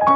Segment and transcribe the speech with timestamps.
[0.00, 0.08] 皆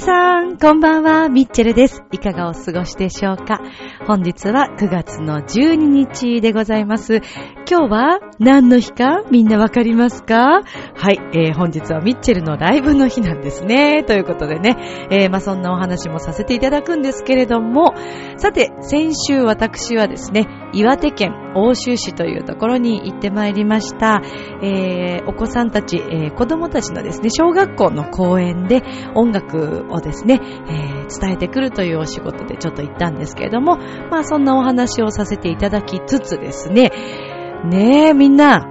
[0.00, 2.02] さん、こんばんは、ミッチェルです。
[2.10, 3.60] いかがお過ごしでしょうか
[4.08, 7.22] 本日は9月の12日でございます。
[7.70, 9.22] 今日は何の日か？
[9.30, 10.64] みんなわかりますか？
[10.64, 14.02] はい、えー、本日はミッチェルのライブの日なんですね。
[14.02, 17.94] ということでね、えー、まあそんなお話もさせていただくんですけれども、
[18.38, 24.20] さて、先週私はですね、岩手県奥州市というところに行ってまいりました。
[24.64, 28.82] えー、お子さんたち、えー、子供たちのですね、小学校の公園で
[29.14, 33.76] 音楽をですね、えー、伝えてくるというお仕事でちょっと行ったんですけれども、
[34.10, 36.90] まあそんなお話をさせていただきつつですね、
[37.64, 38.66] ねえみんな、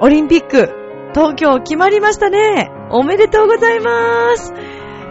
[0.00, 0.70] オリンピック、
[1.14, 2.70] 東京決まりましたね。
[2.90, 4.54] おめでとうございます。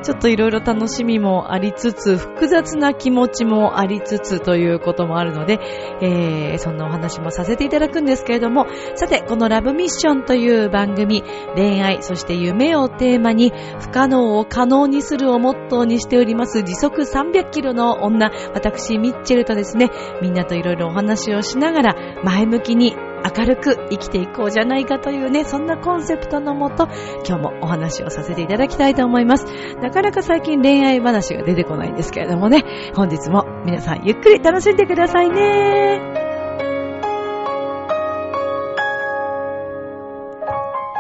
[0.04, 5.60] ちょっといろいろ楽しみもありつつ、複雑な気持ちもありつつということもあるので、
[6.02, 11.24] えー、そんなお話もさせていただくんですけれども、さて、このラブミッションという番組、
[11.56, 19.90] 恋愛、そして夢をテーマに、不可能を可能にするをモットーにしております、時速300キロの女、私、ミッチェルとですね、
[20.22, 26.88] みんなといろいろお話をしながら、前向きに明るく生きていこうじゃないかというね、そんなコンセプトのもと、
[27.28, 29.46] 今日もお話をさせていただきたいと思います。
[29.82, 32.64] なかなか最近恋愛話が出てこないんですけれどもね、
[32.96, 36.02] 本日も皆さんゆっくり楽しんでくださいね。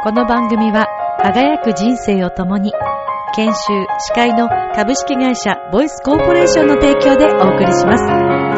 [0.03, 0.87] この番組は、
[1.21, 2.71] 輝く人生を共に、
[3.35, 8.05] 研修、司会の株式会社ボイスコーポレーションの提供でお送りします。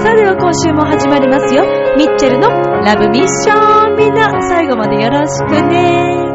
[0.03, 1.63] さあでは今週も始まりますよ。
[1.97, 6.29] ミッチェルのラブミッションみんな最後までよろしくね。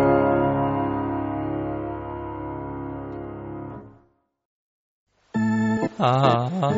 [5.98, 6.72] ああ、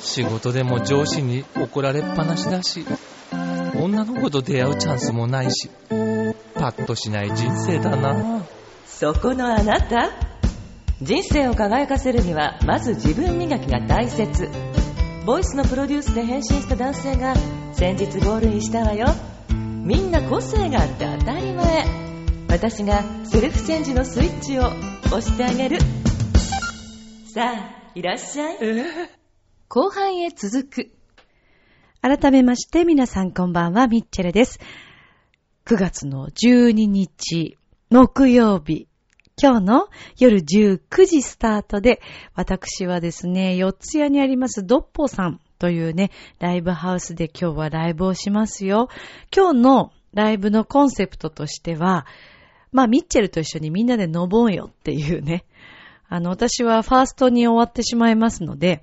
[0.00, 2.86] 仕事でも上司に怒られっぱなしだし、
[3.78, 5.68] 女の子と出会うチャンスもないし、
[6.54, 8.42] パッとしない人生だな。
[8.86, 10.10] そこのあなた
[11.02, 14.48] 人生を輝かせるにはまず自分磨きが大切
[15.24, 17.34] ボイスのプロデュースで変身した男性が
[17.74, 19.06] 先日ゴールインしたわよ
[19.48, 21.86] みんな個性があって当たり前
[22.48, 24.62] 私がセルフチェンジのスイッチを
[25.06, 25.78] 押してあげる
[27.32, 28.58] さあいらっしゃい
[29.68, 30.90] 後半へ続く。
[32.02, 34.58] 改めまして皆さんこんばんは、ミッチェルです。
[35.64, 37.56] 9月の12日、
[37.88, 38.88] 木曜日。
[39.40, 39.88] 今日の
[40.18, 42.00] 夜19時スタートで、
[42.34, 48.88] 私はですね、四ツ谷にありますドッポさんというね、ライブハウスで今日はライブをしますよ。
[49.34, 52.06] 今日のライブのコンセプトとしては、
[52.72, 55.44] まあ、ミッチェルと一緒にみんなで飲もうよっていうね。
[56.08, 58.82] あの、私はファーストに終わってしまいますので、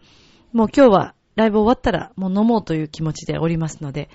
[0.51, 4.09] もう今日はライブ終わったらもう飲もうという気持ちでおりますので、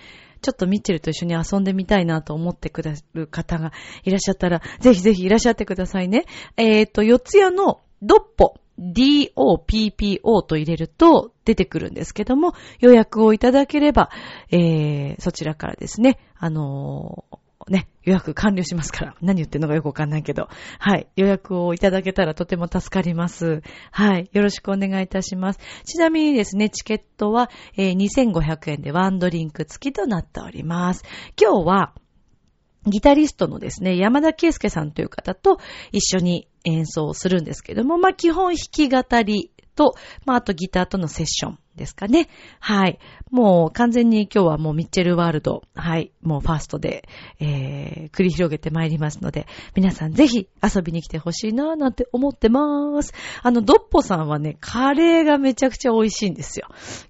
[0.44, 3.72] ちょっとミッチェルと一緒に遊んでみたいなと思ってくださる方が
[4.04, 6.26] いらっしゃったら、ぜひぜひいらっしゃってくださいね。
[6.58, 14.10] えっ、ー、と、四ツ谷のドッポ、DOPPO と入れると出てくるんですけども、予約をいただければ、
[14.50, 19.16] えー、そちらからですね、あのーね、予約完了しますから。
[19.22, 20.48] 何言ってんのかよくわかんないけど。
[20.78, 21.08] はい。
[21.16, 23.62] 予約をいただけたらとても助かります。
[23.90, 24.28] はい。
[24.32, 25.60] よろしくお願いいたします。
[25.84, 31.04] ちなみにですね、チケットは、えー、2500円でワンドリンク付きとなっております。
[31.40, 31.94] 今日は、
[32.86, 35.58] ギタリストのですね、山田圭介さんという方と
[35.90, 39.94] 一緒に演奏するんですけども、まあ、基本弾き語りと、
[40.26, 42.28] まあ、あとギターとのセッションですかね。
[42.60, 42.98] はい。
[43.30, 46.12] もう完全に今日はもうミッチェルワールド、はい。
[46.22, 47.08] もうファーストで、
[47.40, 53.12] えー、繰り広げてまいりますので、皆さんぜひ遊びに来てほしいなぁなんて思ってまーす。
[53.42, 56.68] あの、ドッポさんはね、カレーがめちゃくちゃ美味しいんですよ。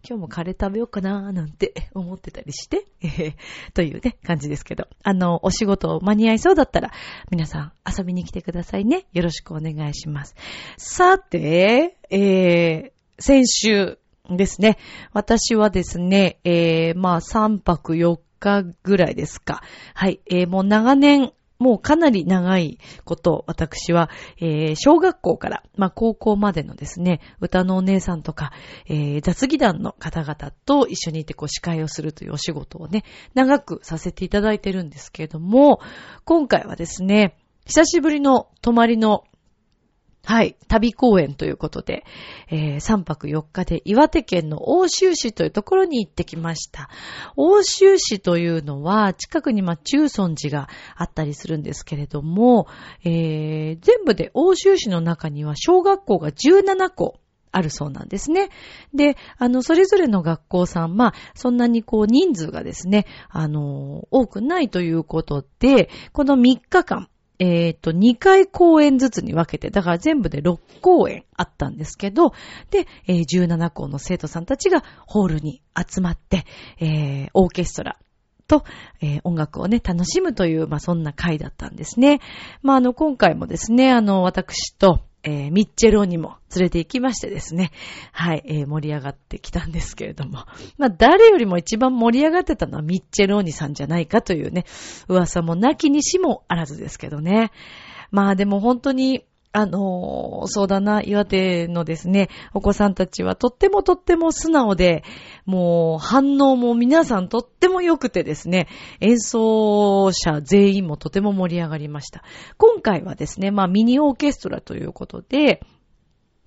[0.09, 3.35] 今日もカレー食べようかなぁなんて 思ってたりして、えー、
[3.75, 4.89] というね、感じですけど。
[5.03, 6.91] あの、お仕事間に合いそうだったら、
[7.31, 9.07] 皆さん遊びに来てくださいね。
[9.13, 10.35] よろしくお願いします。
[10.79, 13.99] さて、えー、先週、
[14.31, 14.79] ですね。
[15.13, 19.63] 私はですね、えー、まあ3泊4日ぐらいですか。
[19.95, 20.21] はい。
[20.27, 28.53] えー、もう長年、もうかなり長いこと、私は、えー、小学校から、まあ高校までのですね、歌のお姉さんとか、
[28.87, 33.05] えー、雑技団の方々と一緒にいてこう司会をするというお仕事をね、
[33.35, 35.81] 長くさせていただいてるんですけれども、
[36.25, 37.37] 今回はですね、
[37.67, 39.25] 久しぶりの泊まりの
[40.27, 42.05] はい、旅公演ということで、
[42.51, 46.89] えー3泊4日で岩手県の奥州市というところに行ってきました。
[47.37, 52.67] 奥州市というのは、近くにま中尊寺があったりするんですけれども、
[53.05, 57.21] えー全部で奥州市の中には小学校が17校
[57.55, 58.49] あるそうなんですね。
[58.93, 67.09] で、あの、それぞれの学校さん、まあ、そんなにこう人数がですね、あの、多くないということで、この3日間、
[67.39, 72.33] えっ、と、2回公演ずつに分けて、だから全部で6公演あったんですけど、
[72.71, 76.45] で、えー17校の生徒さんたちがホールに集まって、
[76.81, 77.99] えーオーケストラ
[78.47, 78.65] と、
[79.01, 82.21] えー音楽をね、楽しむという、まあ、そんな回だったんですね。
[82.63, 87.73] まあ、あの、今回もですね、あの、私と、えーミッチェロにも連れて行きましてですね、
[88.13, 90.45] はい、えー盛り上がってきたんですけれども、
[90.79, 94.65] まあ、誰よりも一番盛り上がってたのはミッチェローニさんじゃないかというね、
[95.09, 97.51] 噂もなきにしもあらずですけどね。
[98.11, 99.25] まあでも本当に、
[99.57, 105.05] あのーそうだな、岩手のですね、お子さんたちはとってもとっても素直で、
[105.47, 108.67] もう反応も皆さんとっても良くてですね、
[109.01, 112.25] 演奏者全員もとても盛り上がりました。
[112.59, 115.61] 今回はですね、まあミニオーケストラということで、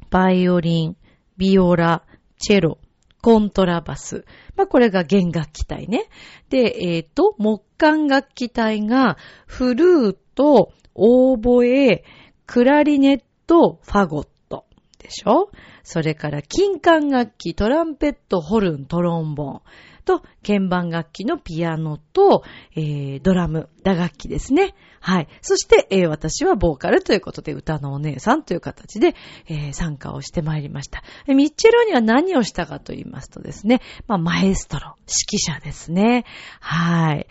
[0.10, 0.98] バイオリン、
[1.38, 2.04] ビオラ、
[2.38, 2.78] チェロ、
[3.22, 4.26] コントラバス。
[4.58, 6.10] まあ、これが弦楽器隊ね。
[6.50, 12.04] で、えっ、と、木管楽器隊が、フルート、オーボエ、
[12.48, 14.66] クラリネット、ファゴット。
[14.98, 15.52] でしょ？
[15.84, 19.62] それから、金管楽器、トランペット、ホルン、トロンボン。
[20.06, 22.44] と、鍵盤楽器のピアノと、
[22.76, 24.74] えー、ドラム、打楽器ですね。
[25.00, 25.28] はい。
[25.42, 29.16] そして、えー私はボーカルということで、歌のお姉さんという形で、
[29.48, 31.04] えー参加をしてまいりました。
[31.28, 36.26] ミッチェロには何をしたかと言いますとですね、まあ、マエストロ、指揮者ですね。
[36.60, 37.28] はい。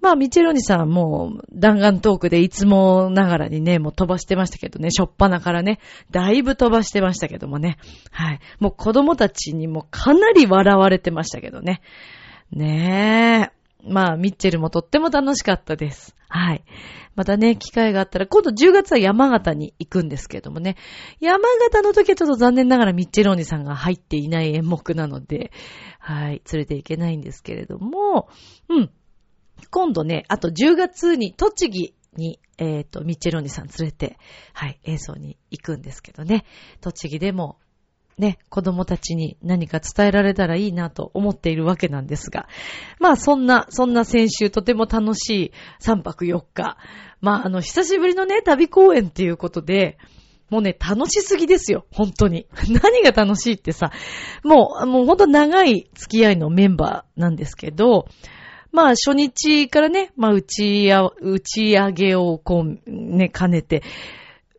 [0.00, 5.80] まあ、ミッチェロニさんも弾丸トークでいつもながらにね、もう飛ばしてましたけどね、しょっぱなからね、
[6.10, 7.78] だいぶ飛ばしてましたけどもね。
[8.10, 8.40] はい。
[8.60, 11.80] もう子供たちにもかなり笑われてましたけどね。
[12.52, 13.58] ねえ。
[13.84, 16.14] まあ、ミッチェルもとっても楽しかったです。
[16.28, 16.64] はい。
[17.14, 20.76] またね、機会があったら、今度10月は山形に行くんですけどもね。
[21.20, 25.50] 山形の時はちょっと残念ながらミッチェローニさんが入っていない演目なので、
[25.98, 28.28] はい、連れて行けないんですけれども、
[28.68, 28.90] うん。
[29.70, 34.18] 今度ね、あと10月に栃木に、えっ、と、ミッチェローニさん連れて、
[34.52, 36.44] はい、演奏に行くんですけどね。
[36.80, 37.58] 栃木でも、
[38.18, 42.48] ね、子供たちに何か伝えられたらいいなと思っているわけなんですが。
[42.98, 46.76] まあそんな、そんな先週とても楽しい3泊4日。
[47.20, 49.98] まああの、久しぶりのね、旅公演っていうことで、
[50.50, 52.46] もうね、楽しすぎですよ、本当に。
[52.82, 53.92] 何が楽しいってさ、
[54.42, 58.06] もう、もう本当長い付き合いのメンバーなんですけど、
[58.72, 63.82] まあ初日からね、まあ打ち、打ち上げをこう、ね、兼ねて、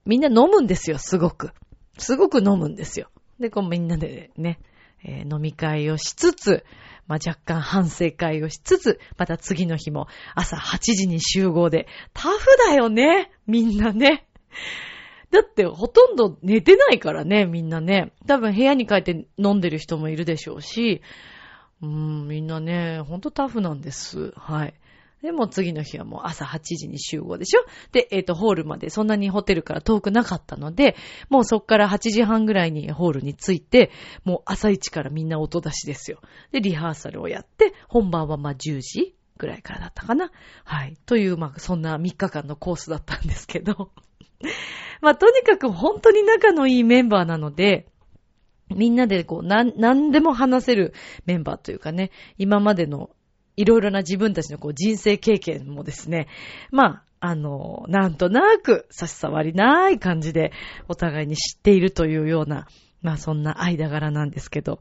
[0.06, 1.52] みんな飲むんですよ、すごく。
[1.98, 3.10] すごく飲むんですよ。
[3.40, 4.60] で、こうみんなでね、
[5.04, 6.66] えー飲み会をしつつ、
[7.08, 14.28] まあ、若干反省会をしつつ、また次の日も朝8時に集合で、タフだよね、みんなね。
[15.32, 18.12] だってほとんど寝てないからね、みんなね。
[18.28, 21.02] 多分部屋に帰って飲んでる人もいるでしょうし、
[21.82, 24.34] うん、みんなね、ほんとタフなんです。
[24.36, 24.74] はい。
[25.22, 27.62] で、も次の日はもう朝8時に集合でしょ？
[27.92, 30.96] で、えっ、と、ホールまでそんなにホテルから遠くなかったので、
[31.30, 33.92] もうそっから8時半ぐらいにホールに着いて、
[34.24, 36.22] もう朝一からみんな音出しですよ。
[36.52, 40.32] で、リハーサルをやって、本番はまあ10時ぐらいからだったかな。
[40.64, 40.98] はい。
[41.06, 43.92] という、まあそんな3日間のコースだったんですけど。
[45.02, 47.88] まあとにかく本当に仲のいいメンバーなので、
[48.70, 50.94] みんなでこう、なん、なんでも話せる
[51.26, 53.10] メンバーというかね、今までの
[53.56, 56.28] いろいろな自分たちのこう人生経験もですね、
[56.72, 60.54] まあ、あの、なんとなく差し障りない感じで
[60.88, 62.68] お互いに知っているというような、
[63.02, 64.80] まあそんな間柄なんですけど、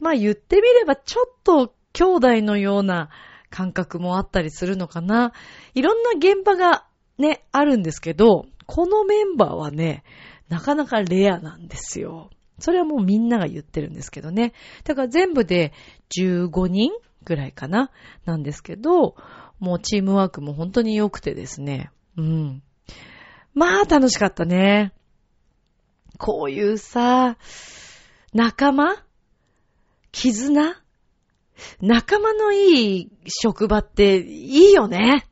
[0.00, 3.10] まあ言ってみればちょっと兄弟のような
[3.50, 5.32] 感覚もあったりするのかな。
[5.74, 6.86] いろんな現場が
[7.18, 10.02] ね、あるんですけど、このメンバーはね、
[10.48, 12.30] なかなかレアなんですよ。
[12.62, 14.52] それはもうみんなが言ってるんですけどね。
[14.84, 15.72] だから全部で
[16.16, 16.92] 15人
[17.24, 17.90] ぐらいかな
[18.24, 19.16] なんですけど、
[19.58, 21.90] もうチームワークも本当に良くてですね。
[22.16, 22.62] うん。
[23.54, 24.92] まあ楽しかったね。
[26.18, 27.36] こういうさ、
[28.32, 29.04] 仲間？
[30.12, 30.82] 絆？
[31.80, 35.26] 仲間のいい職場っていいよね。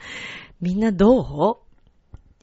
[0.60, 1.65] みんなどう？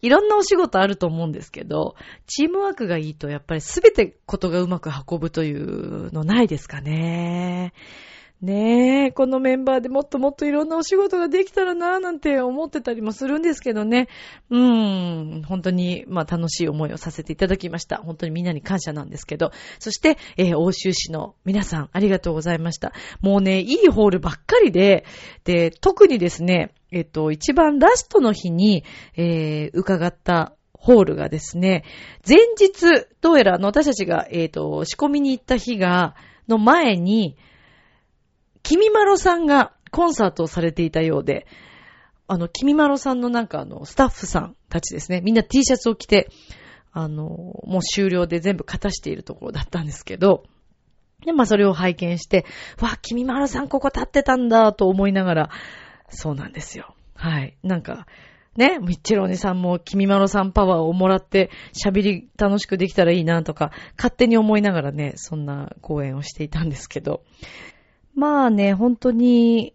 [0.04, 1.96] いろんなお仕事あると思うんですけど、
[2.28, 7.74] チームワークがいいとやっぱりすべてことがうまく運ぶというのないですかね。
[8.44, 14.10] ねえ、このメンバーでもっともっといろんなお仕事ができたらなぁなんて思ってたりもするんですけどね。
[14.50, 18.02] うーん、本当に、まあ楽しい思いをさせていただきました。
[18.04, 19.52] 本当にみんなに感謝なんですけど。
[19.80, 22.92] そして、えー、欧州市の皆さん、ありがとうございました。
[23.22, 25.06] もうね、いいホールばっかりで、
[25.46, 28.84] で、特にですね、えっと、一番ラストの日に、
[29.16, 31.86] えー、伺ったホールがですね、
[32.28, 36.14] 前日、どうやらあの、私たちが、えっ、と、仕込みに行った日が、
[36.50, 37.38] の前に、
[38.64, 41.46] 君まろさんがコンサートをされていたようで、
[42.28, 46.30] あの、君まろさんのなんかあの、スタッフさんたちですね、みんな T シャツを着て、
[46.92, 50.46] あの、もう終了で全部片しているところだったんですけど、
[51.26, 52.46] で、まあそれを拝見して、
[52.80, 55.50] わ、君まろさんここ立ってたんだと思いながら、
[56.10, 56.96] そうなんですよ。
[57.16, 57.58] はい。
[57.64, 58.08] なんか、
[58.56, 67.24] ね、ミッチェルお姉さんも君まろさんパワーをもらって喋り楽しくできたらいいなとか、勝手に思いながらね、そんな講演をしていたんですけど。
[68.16, 69.74] まあね、本当に、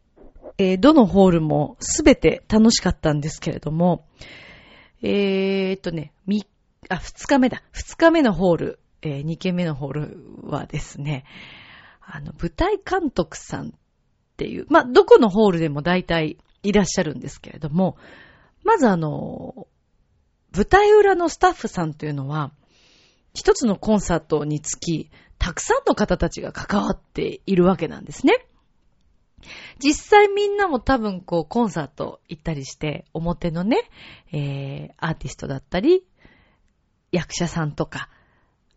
[0.59, 4.07] えーどのホールもすべて楽しかったんですけれども、
[5.03, 6.47] えーっとね、み、
[6.89, 7.63] あ、二日目だ。
[7.73, 11.25] 二日目のホール、えー二軒目のホールはですね、
[12.01, 13.71] あの、舞台監督さんっ
[14.37, 17.97] ていう、まあ、どこのホールでも大体いらっしゃるんですけれども、
[18.65, 19.67] まずあの、
[20.55, 22.53] 舞台裏のスタッフさんというのは、
[23.35, 25.11] 一つのコンサートにつき、
[25.49, 28.35] たくさんの方たちが関わっているわけなんですね。
[29.79, 33.79] 実際みんなも多分こうコンサート行ったりして、表のね、
[34.31, 36.05] えー、アーティストだったり、
[37.13, 38.11] 役者さんとか、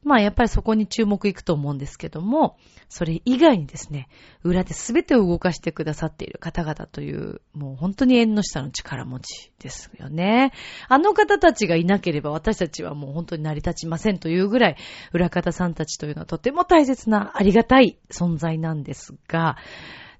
[0.04, 2.58] まあやっぱりそこに注目いくと思うんですけども、
[2.90, 4.10] それ以外にですね、
[4.44, 10.52] 裏で全てを動かしてくださっている方々という、もう本当に縁の下の力持ちですよね。
[10.88, 14.78] あの方たちがいなければ私たちはもう本当に成り立ちませんというぐらい、
[15.14, 19.58] 裏方さんたちというのはとても大切なありがたい存在なんですが、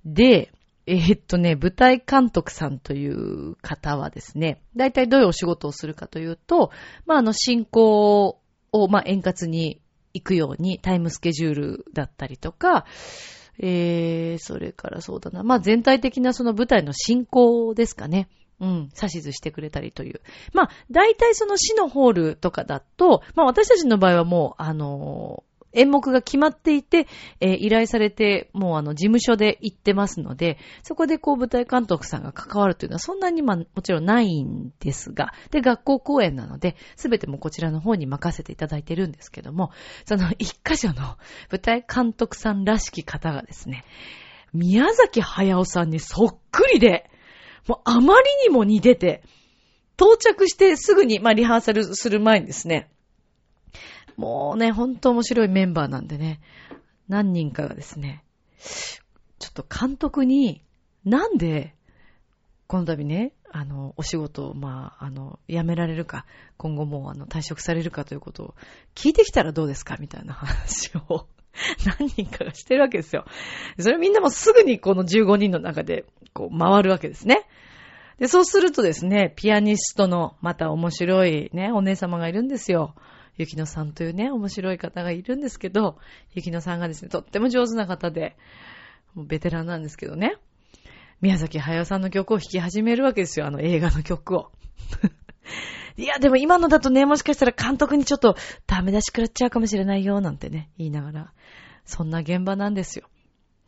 [0.06, 0.52] で、
[0.88, 6.72] えっとね、舞台監督さんという方はですね、大体どういうお仕事をするかというと、
[7.06, 8.41] まあ、あの、進行
[8.72, 9.82] を、まあ、円滑に
[10.14, 12.86] 行くようにタイムスケジュールだったりとか、
[13.60, 18.28] えー、それからそうだな、まあ、全体的なその舞台の進行ですかね。
[18.60, 20.22] うん、指図してくれたりという。
[20.54, 27.08] まあ、大体その死のホールとかだと、まあ私たちの場合はもう、あの演目が決まっていて、
[27.40, 39.72] えー依頼されて、もうあの、事務所で行ってますので、そこでこう、舞台監督さんが関わるというのはそんなにまあ、もちろんないんですが、で、学校公演なので、すべてもこちらの方に任せていただいてるんですけども、
[40.06, 41.18] その一箇所の
[41.52, 43.84] 舞台監督さんらしき方がですね、
[44.54, 47.10] 宮崎駿さんにそっくりで、
[47.68, 49.24] もうあまりにも似てて、
[49.98, 52.90] 到着してすぐに、まあ、リハーサルする前にですね、
[54.18, 56.42] もうね、ほんと面白いメンバーなんでね、
[57.08, 58.24] 何人かがですね、
[59.40, 60.64] ちょっと監督に、
[61.04, 61.76] なんで、
[62.68, 66.26] この度ね、あの、お仕事を、まあ、あの、辞められるか、
[66.58, 68.56] 今後もう、あの、退職されるかということを
[68.96, 71.28] 聞いてきたらどうですかみたいな話を
[72.00, 73.26] 何人かがしてるわけですよ。
[73.78, 77.46] それみんなもすぐにこの15人の中で、こう、回るわけですね。
[78.20, 82.96] で、そうするとですね、ピアニストのまた面白いね、お姉様がいるんですよ。
[83.42, 85.98] ゆきのさんというね、面白い方がいるんですけど、
[86.34, 88.38] ゆきのさんがですね、とっても上手な方で、
[89.16, 90.36] もうベテランなんですけどね、
[91.22, 94.52] 宮崎駿さんの曲を弾き始めるわけですよ、あの映画の曲を。
[95.98, 98.36] いや、でも今のだとね、もしかしたら監督にちょっと
[98.68, 101.34] ダメ出し食らっちゃうかもしれないよ、なんてね、言いながら、
[101.86, 103.10] そんな現場なんですよ。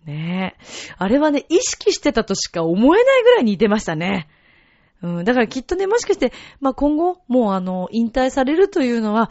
[0.06, 0.94] ねえ。
[0.98, 4.27] あれはね、意識してたとしか思えないぐらい似てましたね。
[5.03, 9.30] うん、だからきっとね、もしかして、まあ、今後、もうあの、引退されるというのは、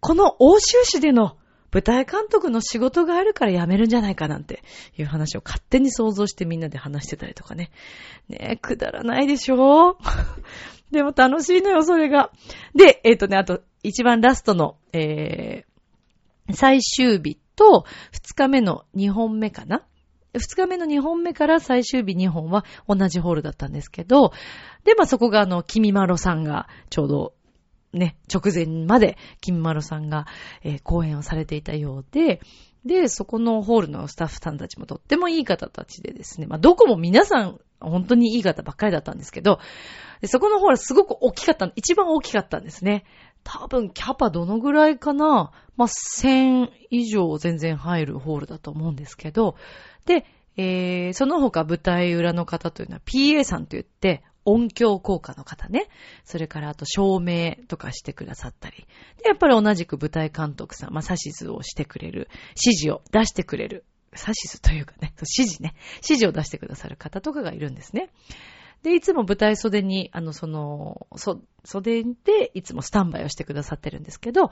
[0.00, 1.36] この欧州市での
[1.72, 4.62] 舞台監督の仕事があるから辞めるんじゃないかなんて
[4.98, 7.70] いう話を勝手に想像してみんなで話してたりとかね。
[8.28, 9.96] ねえ、くだらないでしょ？
[10.90, 12.32] でも楽しいのよ、それが。
[12.74, 19.84] で、えっ、とね、あと、一番ラストの、えー、最終日と、二日目の二本目かな？
[20.34, 24.32] 二日目の二本目から最終日二本は同じホールだったんですけど、
[24.84, 27.34] で、まあ、そこがあの、君まろさんがちょうど
[27.92, 30.26] ね、直前まで君まろさんが、
[30.62, 32.40] えー講演をされていたようで、
[32.84, 39.58] で、そこのホールのスタッフさんたちもとってもいい方たちでですね、まあ、どこも皆さん本当にいい方ばっかりだったんですけど、
[40.24, 43.04] そこのホールすごく大きかった、一番大きかったんですね。
[43.42, 49.56] 多分キャパどのぐらいかなまあ、1000以上全然入るホールだと思うんですけど、
[50.04, 55.88] で、えー、その他舞台裏の方というのは PA さんと言って、音響効果の方ね。
[56.24, 58.86] それからあと照明とかしてくださったり。
[59.22, 68.10] で、やっぱり同じく舞台監督さん、まあ、指図をしてくれる、指示を出してくれる指図というかね、指示ね、指示を出してくださる方とかがいるんですね。
[68.82, 74.50] で、いつも舞台袖に、あの、その、そ、袖でいつもスタンバイをしてくださってるんですけど、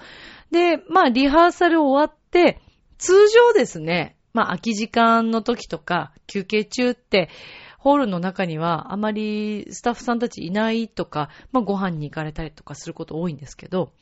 [0.51, 2.61] で、まあ、リハーサル終わって、
[2.99, 7.31] 通常ですね、まあ、空き時間の時とか、休憩中って、
[7.79, 13.93] ホールの中にはあまりスタッフさんたちいないとか、まあ、ご飯に行かれたりとかすること多いんですけど、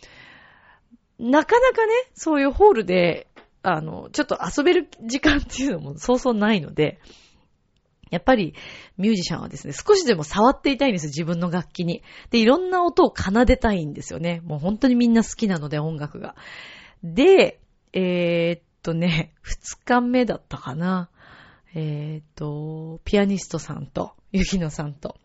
[1.18, 3.28] なかなかね、そういうホールで、
[3.62, 7.00] あの、ちょっと遊べる時間っていうのもそうそうないので、
[8.10, 8.54] やっぱり
[8.96, 12.02] ミュージシャンはですね、少しでも触っていたいんですよ、自分の楽器に。
[12.30, 14.40] で、いろんな音を奏でたいんですよね。
[14.44, 16.36] もう本当にみんな好きなので、音楽が。
[17.02, 17.60] で、
[17.92, 21.10] えー、っとね、二日目だったかな。
[21.78, 25.16] えー、っと、ピアニストさんと、ゆきのさんと、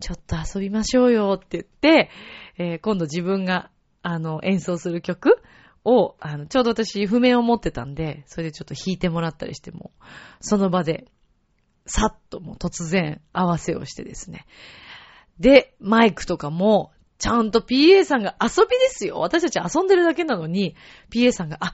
[0.00, 2.10] ちょっと遊びましょうよって言って、
[2.58, 3.70] えー、今度自分が、
[4.02, 5.40] あの、演奏する曲
[5.84, 9.90] を、あの、ちょうど私、譜面を持ってたんで、それでちょっと弾いてもらったりしても、
[10.40, 11.08] その場で
[11.86, 14.46] さっともう突然合わせをしてですね。
[15.38, 19.18] で、マイクとかも、ちゃんと PA さんが遊びですよ。
[19.18, 20.76] 私たち遊んでるだけなのに、
[21.10, 21.72] PA さんが、あ、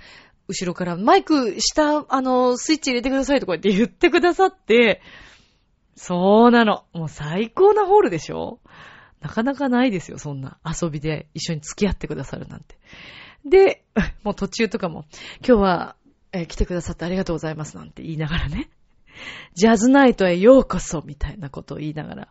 [0.49, 5.01] 後ろからマイク下、あの、スイッチ入れてくださいとかって言ってくださって、
[5.97, 6.85] そうなの。
[6.93, 8.61] もう最高なホールでしょ？
[9.21, 12.77] なかなかないですよ、そんな遊びで一緒に付き合ってくださるなんて。
[13.45, 13.85] で、
[14.25, 15.05] もう途中とかも、
[15.47, 15.97] 今日は、
[16.33, 18.71] え、来てくださってありがとうございますなんて言いながらね。
[19.55, 22.29] ジャズナイトへようこそみたいなことを言いながら、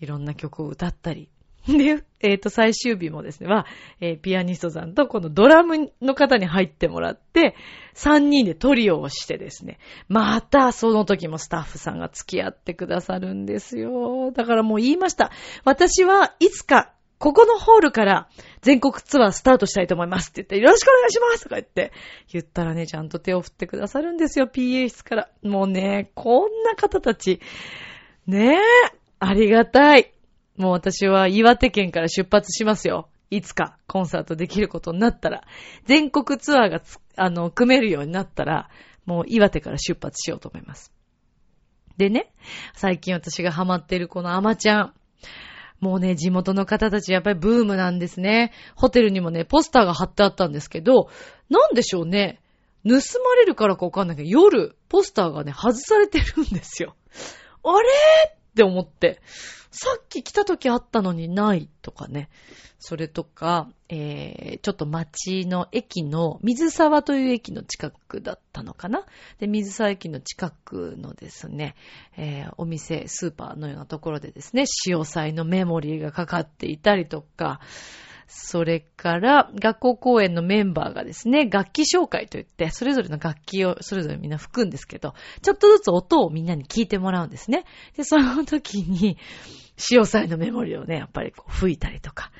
[0.00, 1.28] いろんな曲を歌ったり。
[1.68, 3.66] で、えっ、ー、と、最終日もですね、は、
[4.00, 7.54] えー、ピアニストさんとこのドラムの方に入ってもらって、
[7.94, 14.32] 3人でトリオをしてですね、またその時もスタッフさんが付き合ってくださるんですよ。
[14.32, 15.30] だからもう言いました。
[15.64, 18.28] 私はいつかここのホールから
[18.60, 21.92] 全国ツアースタートしたいと思いますって言って、よろしくお願いしますとか言って、
[22.30, 25.28] 言ったらね、ちゃんと手を振ってくださるんですよ、PA 室から。
[25.42, 27.40] もうね、こんな方たち。
[28.26, 28.58] ねえ、
[29.18, 30.12] ありがたい。
[30.56, 33.08] もう私は岩手県から出発しますよ。
[33.30, 35.44] いつかコンサートできることになったら、
[35.84, 36.80] 全国ツアーが
[37.16, 38.70] あの、組めるようになったら、
[39.04, 40.92] もう岩手から出発しようと思います。
[41.96, 42.32] でね、
[42.74, 44.94] 最近私がハマってるこのアマちゃん。
[45.80, 48.52] もうね、地元の方たちやっぱりブームなんですね。
[48.76, 51.10] ホテルにもね、ポスターが貼ってあったんですけど、
[51.50, 52.40] なんでしょうね。
[52.84, 56.94] 盗まれるからかわかんないけど、夜、ポスターがね、外されてるんですよ。
[57.64, 57.88] あれ？
[58.30, 59.20] って思って。
[59.78, 62.30] さっき来た時あったのにないとかね。
[62.78, 69.04] それとか、えー、ちょっと町の駅の水沢という駅の近くだったのかな
[69.38, 71.74] で、水沢駅の近くのですね、
[72.16, 77.60] えー、お店、スーパーのようなところでですね、潮祭のメモリーがかかっていたりとか、
[78.26, 87.64] それから、学校公演のメンバーがですね、楽器紹介といって、それぞれの楽器をそれぞれみんな吹くんですけど、ちょっとずつ音をみんなに聞いてもらうんですね。
[87.96, 89.16] で、その時に、
[89.76, 92.32] 潮祭のメモリをね、やっぱりこう吹いたりとか。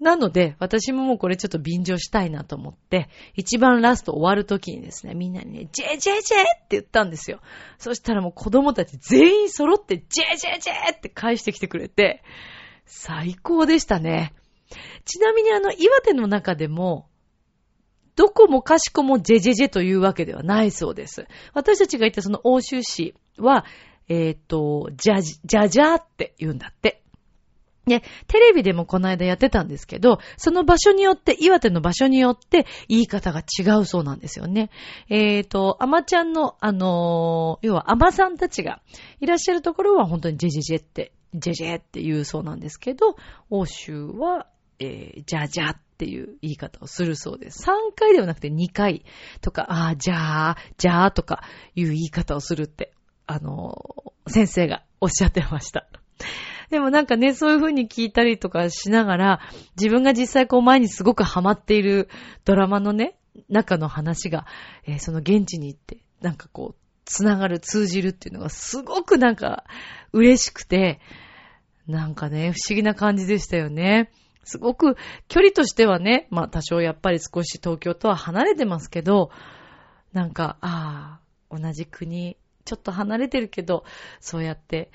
[0.00, 7.40] なので、私ももうこれちょっと便乗したいなと思って、一番ラスト終わる時にですね、みんなにね、ジェジェジェって言ったんですよ。
[7.78, 12.22] そしたらもう子供たち全員揃って、ジェジェジェって返してきてくれて、
[12.86, 14.34] 最高でしたね。
[15.04, 17.08] ちなみにあの、岩手の中でも、
[18.16, 21.26] どこもかしこもジェジェジェというわけではないそうです。
[21.54, 23.64] 私たちが行ったその欧州市は、
[24.08, 27.02] えっ、ー、と、ジャジ、ジャジャーって言うんだって。
[27.88, 34.70] で、テレビでもこの間やってたんですけど、その場所によって、岩手の場所によって言い方が違うそうなんですよね。
[35.08, 38.82] えっ、ー、と、アマちゃんの、あのー、要はアマさんたちが
[39.20, 43.16] いらっしゃるところは本当にジェジェジェって、ジェジェって言うそうなんですけど、
[43.50, 44.46] 欧州は、
[44.78, 47.64] えー、じゃじゃっていう言い方をするそうです。
[47.64, 49.04] 3回ではなくて2回
[49.40, 51.42] とか、ああ、じゃあ、じゃあとか
[51.74, 52.92] いう言い方をするって、
[53.26, 55.88] あのー、先生がおっしゃってました。
[56.70, 59.40] でもなんかね、そういう風に聞いたりとかしながら、
[59.76, 62.08] 自分が実際こう前にすごくハマっている
[62.44, 63.16] ドラマのね、
[63.48, 64.46] 中の話が、
[64.84, 69.64] えー、その現地に行って、なんかこう、つながる、通じるっていうのがすごくなんか
[70.12, 71.00] 嬉しくて、
[71.86, 74.10] なんかね、不思議な感じでしたよね。
[74.48, 74.96] すごく
[75.28, 79.30] 距離としてはね、まあ多少やっぱり少し東京とは離れてますけど、
[80.12, 83.84] なんか、ああ、同じ国、ちょっと離れてるけど、
[84.20, 84.90] そうやって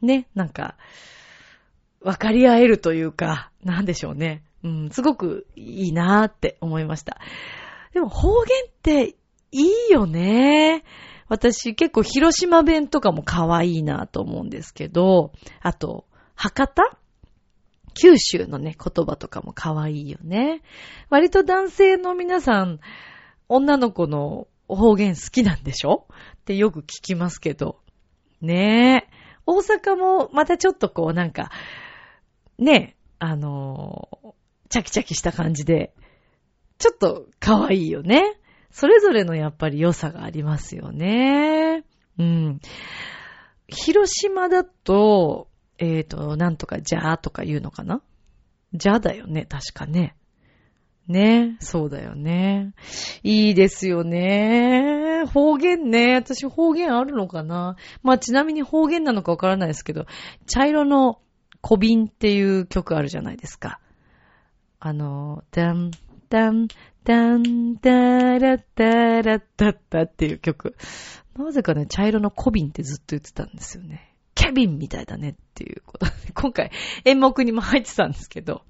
[0.00, 0.76] ね、なんか、
[2.00, 4.42] 分かり合えるというか、なんでしょうね。
[4.64, 7.18] うん、すごくいいなーって思いました。
[7.92, 9.16] でも方言って
[9.52, 10.84] いいよね。
[11.28, 16.98] 私結構広島弁とかも可愛いなと思うんですけど、あと、博多
[17.98, 20.62] 九州のね、言葉とかも可愛いよね。
[21.08, 22.80] 割と男性の皆さん、
[23.48, 26.06] 女の子の方言好きなんでしょ？
[26.34, 27.80] ってよく聞きますけど。
[28.40, 29.12] ねえ。
[29.46, 31.50] 大阪もまたちょっとこうなんか、
[32.58, 34.34] ねえ、あの
[34.68, 35.94] チャキチャキした感じで、
[36.78, 38.38] ちょっと可愛いよね。
[38.70, 41.84] それぞれのやっぱり良さがありますよね。
[42.18, 42.60] うん。
[43.68, 48.02] 広島だと、えっ、と、なんとかじゃーとか言うのかな？
[48.72, 50.16] じゃだよね、確かね。
[51.08, 52.72] ね、そうだよね。
[53.22, 55.24] いいですよね。
[55.26, 56.16] 方言ね。
[56.16, 57.76] 私方言あるのかな？
[58.02, 60.06] まあちなみに方言なのかわからないですけど、
[60.46, 61.20] 茶色の
[61.60, 63.80] 小瓶っていう曲あるじゃないですか。
[64.80, 65.92] あの、ダン、
[66.28, 66.68] ダン、
[67.04, 70.74] ダン、ダラダラッダッダっていう曲。
[71.36, 74.15] なぜかね、茶色の小瓶ってずっと言ってたんですよね。
[74.46, 76.70] ケビンみたいだねっていうこと、今回
[77.04, 78.62] 演目にも入ってたんですけど、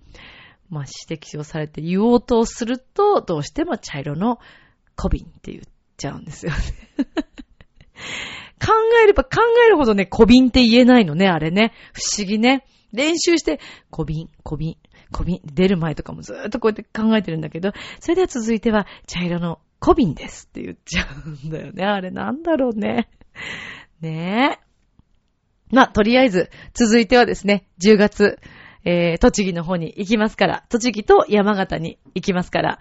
[0.71, 4.39] まあ指摘をされて言おうとすると、どうしても茶色の
[4.97, 5.65] 小瓶って言っ
[5.97, 6.59] ちゃうんですよね。
[8.59, 9.31] 考えれば考
[9.67, 11.73] えるほどね、小瓶って言えないのね、あれね。
[11.93, 12.67] 不思議ね。
[12.93, 13.61] 練習して、
[13.91, 14.77] 小瓶、小瓶、
[15.12, 21.85] 小瓶、出る前とかもずーっとこうやって考えてるんだけど、それでは続いては、茶色の小瓶ですって言っちゃうんだよね。
[21.85, 23.11] あれなんだろうね。
[24.01, 24.65] ねえ。
[25.70, 28.38] まあ、とりあえず、続いてはですね、10月、
[28.85, 32.79] えー、栃木の方に行きますから、栃木と山形に行きますから、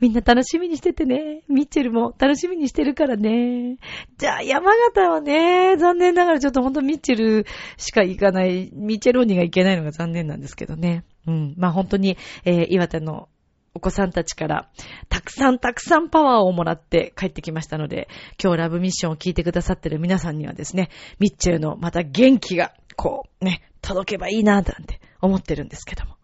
[0.00, 1.42] みんな楽しみにしててね。
[1.46, 3.76] ミッチェルも楽しみにしてるからね。
[4.16, 11.04] じゃあ、山形はね、残念ながらちょっとほんとミッチェルしか行かない、ミッチェローニが行けないのが残念なんですけどね。
[11.26, 11.54] うん。
[11.58, 13.28] まあ本当に、えー、岩手の
[13.74, 14.68] お子さんたちから、
[15.08, 18.08] たくさんたくさんパワーをもらって帰ってきましたので、
[18.42, 26.16] 今日ラブミッションを聞いてくださってる皆さんにはですね、ミッチェルのまた元気が、こう、ね、届けばいいな、なんて思ってるんですけども。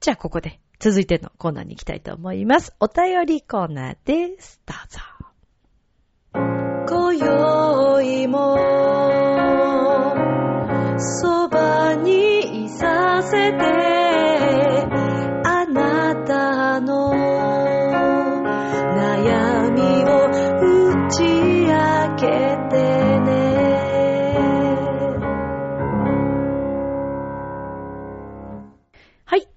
[0.00, 2.74] じゃあここで、続いてのコーナーに行きたいと思います。
[2.80, 4.60] お便りコーナーです。
[4.66, 5.00] どうぞ。
[6.88, 8.56] 今宵も、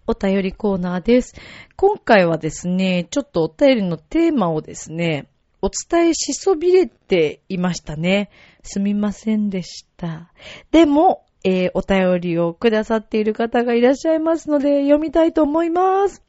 [0.06, 1.34] お便りコーナーです。
[1.76, 5.28] 今回はですね、ちょっとお便りのテーマをですね、
[5.62, 8.30] お伝えしそびれていましたね。
[8.64, 10.32] すみませんでした。
[10.72, 16.22] でも、えーお便りをくださっている方がいらっしゃいますので、読みたいと思います。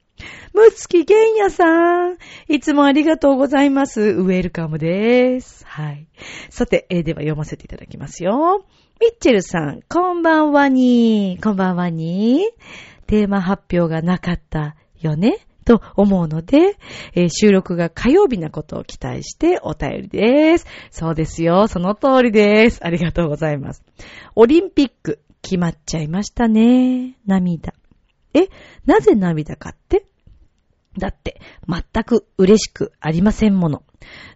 [0.52, 2.18] むつきげんやさん。
[2.48, 4.00] いつもありがとうございます。
[4.00, 5.64] ウェルカムです。
[5.66, 6.06] はい。
[6.50, 8.64] さて、えーでは読ませていただきますよ。
[9.00, 11.40] ミッチェルさん、こんばんはに。
[11.42, 12.48] こんばんはに。
[13.06, 16.76] テーマ発表がなかったよねと思うので、
[17.14, 20.66] えー収録が火曜日なことを期待してお便りです。
[20.90, 21.68] そうですよ。
[21.68, 22.80] その通りです。
[22.84, 23.82] ありがとうございます。
[24.34, 27.16] オリンピック、決まっちゃいましたね。
[27.26, 27.72] 涙。
[28.34, 28.48] え、
[28.84, 30.04] なぜ涙かって？
[30.98, 33.82] だって、全く嬉しくありませんもの。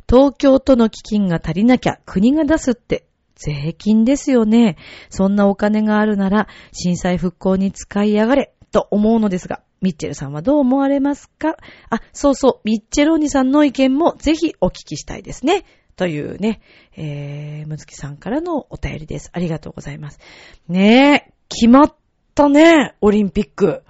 [0.08, 4.76] 東京都の基金が足りなきゃ国が出すって、税金ですよね。
[5.10, 11.56] そんなお金があるなら、震災復興に使いやがれ、と思うのですが、ミッチェルさんはどう思われますか？
[11.90, 15.64] あ、そうそう、ミッチェローニさんの意見もぜひお聞きしたいですね。
[15.96, 16.60] というね、
[16.96, 19.30] えー、むつきさんからのお便りです。
[19.32, 20.20] ありがとうございます。
[20.68, 21.94] ねえ、決まっ
[22.34, 23.82] たね、オリンピック。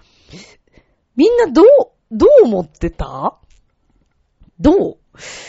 [1.17, 1.67] みんなどう、
[2.11, 3.37] どう思ってた？
[4.61, 4.99] どう？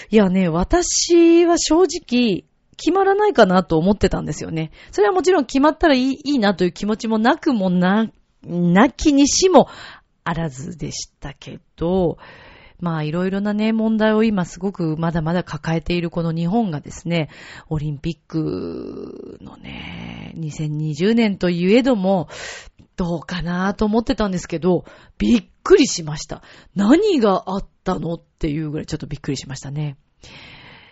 [0.09, 4.71] いやね、私は正直、決まらないかなと思ってたんですよね。
[4.91, 8.09] それはもちろん決まったらいいいいなという気持ちもなくもな、
[8.43, 9.67] なきにしも
[10.23, 12.17] あらずでしたけど、
[12.80, 17.30] まあいろいろなね、問題を今すごくまだまだ抱えているこの日本がですね、
[17.69, 22.30] オリンピックのね、2020年といえども、
[22.95, 24.86] どうかなと思ってたんですけど、
[25.17, 26.41] びっくりしました。
[26.75, 29.97] 何があったのっていうぐらいちょっとびっくりしましたね。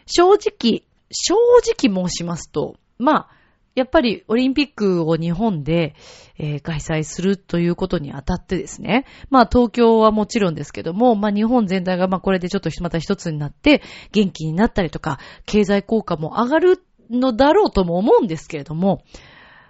[0.06, 3.37] 正直、正直申しますと、まあ、
[3.78, 5.94] やっぱりオリンピックを日本で、
[6.40, 19.04] えー開催するということにあたってですね、まあ東京はもちろんですけども、まあ日本全体がまあこれでちょっとまた一つになって元気になったりとか、経済効果も上がるのだろうとも思うんですけれども、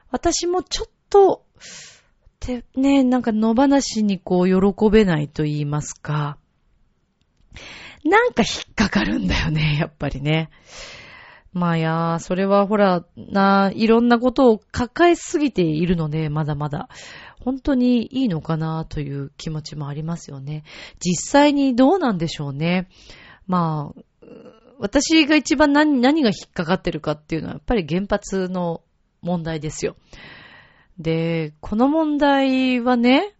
[0.10, 1.43] 私もちょっと、
[2.39, 6.38] て、ね、なんか野放しにこう喜べないと言いますか、
[8.06, 10.50] なんか引っかかるんだよね、やっぱりね。
[11.54, 16.90] まあいやー、それはほら、な、いろんなことを抱えすぎているので、まだまだ。
[17.40, 20.64] 本当にいいのかなという気持ちもありますよね。
[21.00, 22.90] 実際にどうなんでしょうね。
[23.48, 24.02] まあ、
[24.80, 28.82] 私が一番何何が引っかかってるかっていうのは、やっぱり原発の
[29.22, 29.96] 問題ですよ。
[31.00, 33.34] で、この問題はね、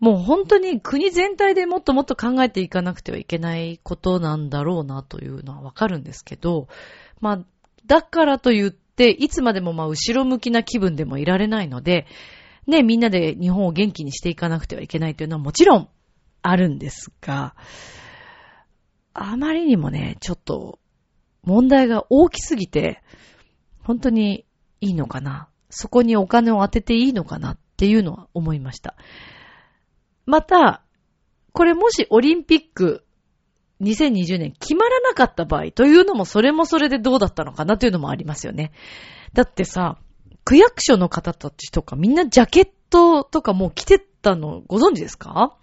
[0.00, 6.68] もう本当に国全体でもっともっと考えていかなくてはいけないことなんだろうなというのはわかるんですけど、
[7.24, 7.44] まあ、
[7.86, 12.06] だからと言って、いつまでもまあ後ろ向きな気分でもいられないので、
[12.66, 15.88] ね、みんなで日本を元気にしていかなくてはいけないというのはもちろん
[16.42, 17.54] あるんですが、
[19.14, 20.78] あまりにもね、ちょっと
[21.44, 23.02] 問題が大きすぎて、
[23.82, 24.44] 本当に
[24.82, 28.96] いいのかなそこにお金を当てていいのかなっていうのは思いました。
[30.26, 30.82] また、
[31.52, 33.03] これもしオリンピック
[33.84, 38.72] 2020年決まらなかった場合というのもそれもそれでどうだったのかなというのもありますよね。
[39.32, 39.98] だってさ、
[40.44, 45.56] 区役所の方たちとかみんなジャケットとかもう着てたのご存知ですか？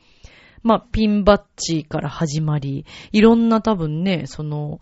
[0.63, 4.79] まあ、ピンバッジから始まり、いろんな多分ね、その、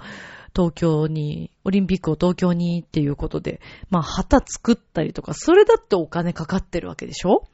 [0.54, 7.47] 東京に、オリンピックを東京にっていうことで、まあ、旗作ったりとか、それだってお金かかってるわけでしょ？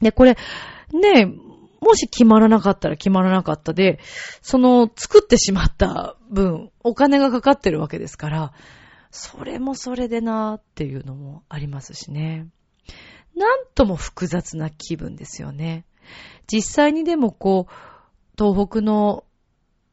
[0.00, 0.38] で、これ、
[0.94, 1.30] ね、
[1.82, 3.98] もし決まらなかったら決まらなかったで、
[4.40, 8.52] その作ってしまった分、お金がかかってるわけですから、
[9.10, 12.46] それもそれでなーっていうのもありますしね。
[13.36, 15.84] なんとも複雑な気分ですよね。
[16.46, 17.72] 実際にでもこう、
[18.38, 19.24] 東北の、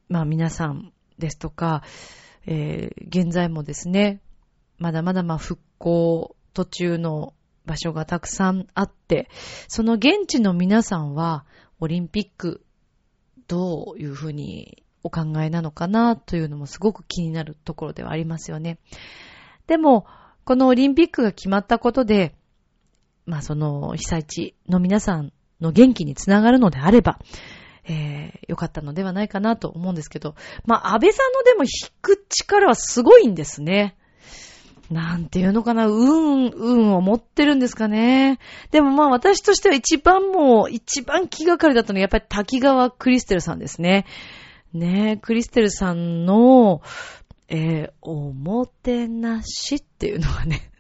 [0.10, 1.82] まあ皆さんですとか、
[2.46, 4.22] えー、現在もですね、
[4.78, 7.34] まだまだまあ復興途中の
[7.66, 9.28] 場所がたくさんあって、
[9.68, 11.46] その現地の皆さんは
[11.80, 12.62] オリンピック
[13.48, 18.80] どういうふうにお考えなのかなというのもすごく気になるところではありますよね。
[19.68, 20.06] でも、
[20.44, 22.36] このオリンピックが決まったことで、
[23.26, 27.20] まあその被災地の皆さんの元気につながるのであれば、
[27.86, 31.70] えー、よかったのではないかなと思うんですけど、まあ安倍さんのでも引
[32.02, 33.96] く力はすごいんですね。
[34.90, 38.40] なんていうのかな、運、運を持ってるんですかね。
[38.72, 44.06] でもまあ私としては一番もう、一番気がかりだったのはやっぱり滝川クリステルさんですね。
[44.74, 46.82] ねえ、クリステルさんの、
[47.50, 50.72] えー、おもてなしっていうのはね、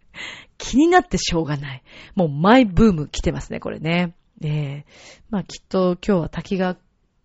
[0.56, 1.82] 気になってしょうがない。
[2.14, 4.14] もうマイブーム来てますね、これね。
[4.42, 4.84] えー、
[5.30, 6.76] まあきっと今日は滝川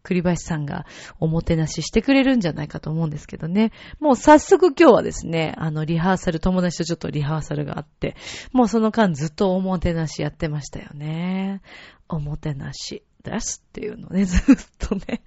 [0.04, 0.86] 栗林さんが
[1.20, 3.72] おもてなししてくれるんじゃないかと思うんですけどね。
[4.00, 8.16] もう早速今日はですね、あのリハーサル、友達とちょっとリハーサルがあって、
[8.52, 11.62] もうその間ずっとおもてなしやってましたよね。
[12.10, 15.22] おもてなしですっていうのね、 ずっとね。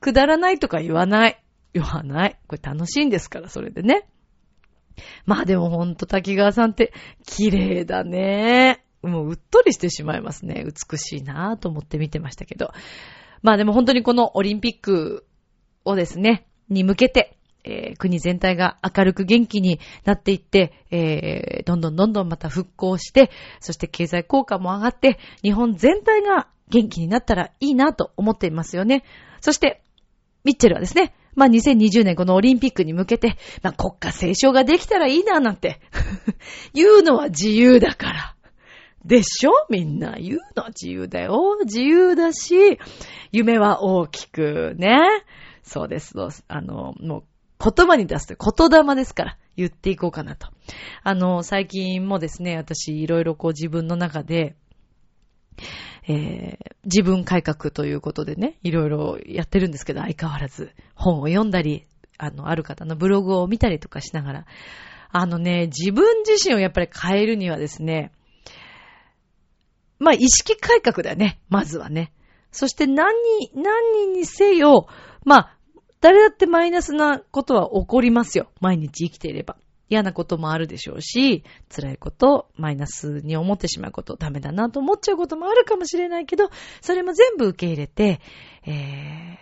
[0.00, 1.42] くだらないとか言わない。
[1.72, 2.38] 言わない。
[2.46, 4.06] これ楽しいんですから、それでね。
[5.24, 6.92] まあでもほんと滝川さんって
[7.26, 8.82] 綺麗だね。
[9.02, 10.64] もううっとりしてしまいますね。
[10.64, 12.72] 美しいなぁと思って見てましたけど。
[13.42, 15.26] まあでも本当にこのオリンピック
[15.84, 29.04] をですね、に向けて、えー、国全体が明るく元気になっていって、えー、どんどんどんどんまた復興して、そして経済効果も上がって、日本全体が元気になったらいいなと思っていますよね。
[29.40, 29.82] そして、
[30.44, 35.80] ミッチェルはですね、まあ、2020年このオリンピックに向けて、まあ、国家斉唱ができたらいいななんて
[36.72, 38.35] 言うのは自由だから。
[39.06, 39.52] でしょ？
[39.70, 41.58] みんな言うのは自由だよ。
[41.64, 42.78] 自由だし、
[43.30, 44.98] 夢は大きくね。
[45.62, 46.14] そうです。
[46.48, 47.24] あの、もう
[47.62, 48.36] 言葉に出すと
[48.68, 50.48] 言霊ですから言っていこうかなと。
[51.02, 54.56] あの、最近もですね、私いろいろこう自分の中で、
[56.08, 61.86] えー、自分改革ということでね、いろいろやってるんですけど、相変わらず本を読んだり、
[62.18, 64.46] あの、ある方のブログを見たりとかしながら、
[65.10, 68.12] あのね、自分自身をやっぱり変えるにはですね、
[69.98, 72.12] まあ、意識改革だよね、まずはね。
[72.50, 74.88] そして何に、何人にせよ、
[75.24, 75.56] まあ、
[76.00, 78.50] 誰だってマイナスなことは起こりますよ。
[78.60, 79.56] 毎日生きていれば。
[79.88, 88.20] 嫌なこともあるでしょうし、辛いこと、マイナスに思ってしまうこと、ダメだなと思っちゃうこともあるかもしれないけど、それも全部受け入れて、
[88.66, 89.36] えー、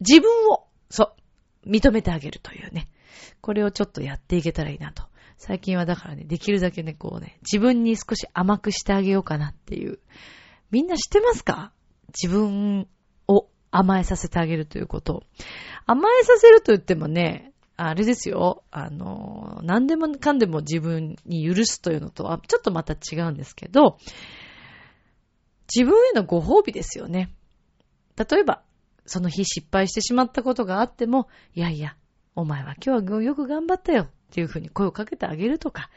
[0.00, 1.14] 自分を、そ
[1.64, 2.88] う、認めてあげるというね。
[3.40, 5.04] これをちょっとやっていけたらいいなと。
[5.38, 9.98] 最近はだからね、できるだけね、こうね、自分に少し甘くしてあげようかなっていう。
[10.70, 11.72] みんな知ってますか？
[12.08, 12.88] 自分
[13.28, 15.22] を甘えさせてあげるということ。
[15.84, 18.64] 甘えさせると言ってもね、あれですよ。
[18.70, 23.98] あの、何でもかんでも自分に許すというのとはちょっとまた違うんですけど、
[25.72, 27.34] 自分へのご褒美ですよね。
[28.16, 28.62] 例えば、
[29.04, 31.96] その日失敗してしまったことがあっても、いやいや、
[32.34, 35.90] お前は今日はよく頑張ったよっていうふうに声をかけてあげるとか、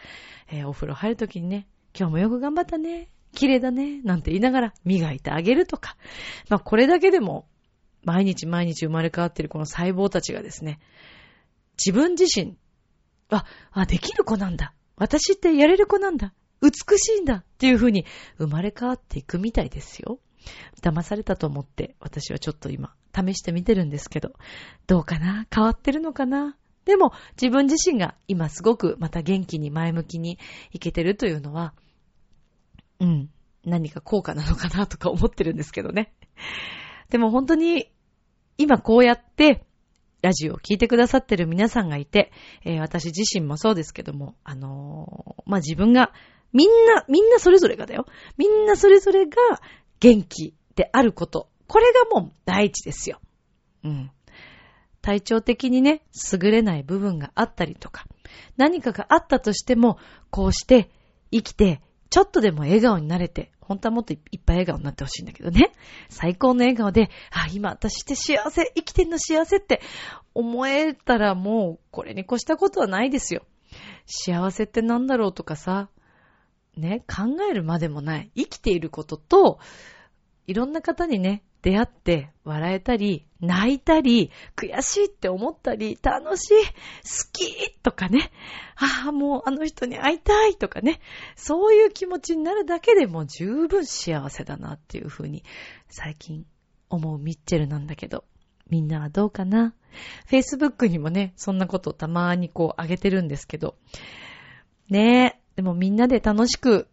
[0.51, 5.97] えー、お風呂入るときにね、今日もよく頑張ったね、綺麗だね、なんて言いながら磨いてあげるとか、
[6.49, 7.47] まあこれだけでも
[8.03, 10.79] 毎日毎日生まれ変わってるこの細胞たちがですね、
[11.83, 12.57] 自分自身、
[13.29, 14.73] あ、あ、できる子なんだ。
[14.95, 16.33] 私ってやれる子なんだ。
[16.61, 18.05] 美しいんだっていう風に
[18.37, 20.19] 生まれ変わっていくみたいですよ。
[20.81, 24.33] 騙されたと思って私はちょっと今試してみてるんですけど、
[24.87, 26.57] どうかな変わってるのかな
[26.89, 30.39] でも自分自身が今すごくまた元気に前向きに
[30.71, 31.75] いけてるというのは、
[32.99, 33.29] うん、
[33.63, 36.11] 何か効果なのかなとか思ってるんですけどね。
[37.09, 37.91] でも本当に
[38.57, 39.67] 今こうやって
[40.23, 42.31] ラジオを聴いてくださってる皆さんがいて、
[42.65, 46.11] えー、私自身もそうですけども、あのー、まあ、自分が
[46.53, 48.07] みんな、みんなそれぞれがだよ。
[48.35, 49.37] みんなそれぞれが
[49.99, 51.49] 元気であること。
[51.67, 53.19] これがもう第一ですよ。
[53.83, 54.11] うん。
[55.01, 58.05] 体調的にね、優れない部分があったりとか、
[58.57, 59.97] 何かがあったとしても、
[60.29, 60.89] こうして
[61.31, 65.71] 生きて、ちょっとでも笑顔になれて、本当はもっといっぱい笑顔になってほしいんだけどね。
[66.09, 69.81] 最高の笑顔で、あ、今私って幸せ、生きてんの幸せって
[70.33, 73.43] 思えたらもうこれに越したことはないですよ。
[74.07, 75.89] 幸せって何だろうとかさ、
[76.75, 78.31] ね、考えるまでもない。
[78.35, 79.59] 生きていることと、
[80.47, 86.71] いろんな方にね、出会って笑えたり、泣いたり、悔しいって思ったり、楽しい、好
[87.33, 88.31] きとかね、
[88.75, 90.99] ああ、もうあの人に会いたいとかね、
[91.35, 95.43] そういう気持ちになるだけでも十分幸せだなっていうふうに
[95.89, 96.45] 最近
[96.89, 98.23] 思うミッチェルなんだけど、
[98.69, 99.73] みんなはどうかな
[100.29, 103.75] ?Facebook にもね、そんなことたまーにこう上げてるんですけど、
[104.89, 106.87] ねえ、でもみんなで楽しく、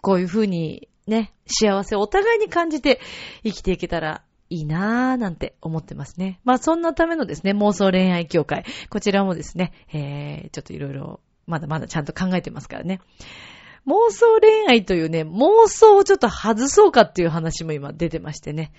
[0.00, 3.00] こういう風にね、幸せをお互いに感じて
[3.44, 6.40] 生きていけたらいいなぁなんて思ってますね。
[6.44, 8.64] まあそんなためのですね、妄想恋愛協会。
[8.90, 13.00] こちらもですね、えー、ちょっといろいろまだまだちゃんと考えてますからね。
[13.86, 18.72] 妄想恋愛というね、妄想をちょっと外そうかっていう話も今出てましてね。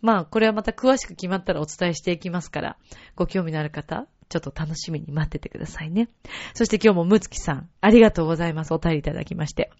[0.00, 2.76] まあこれはまた詳しく決まったらお伝えしていきますから、
[3.14, 6.08] ご興味のある方、ちょっと楽しみに待っててくださいね。
[6.54, 8.72] そして今日もむつきさん、ありがとうございます。
[8.72, 9.70] お便りいただきまして。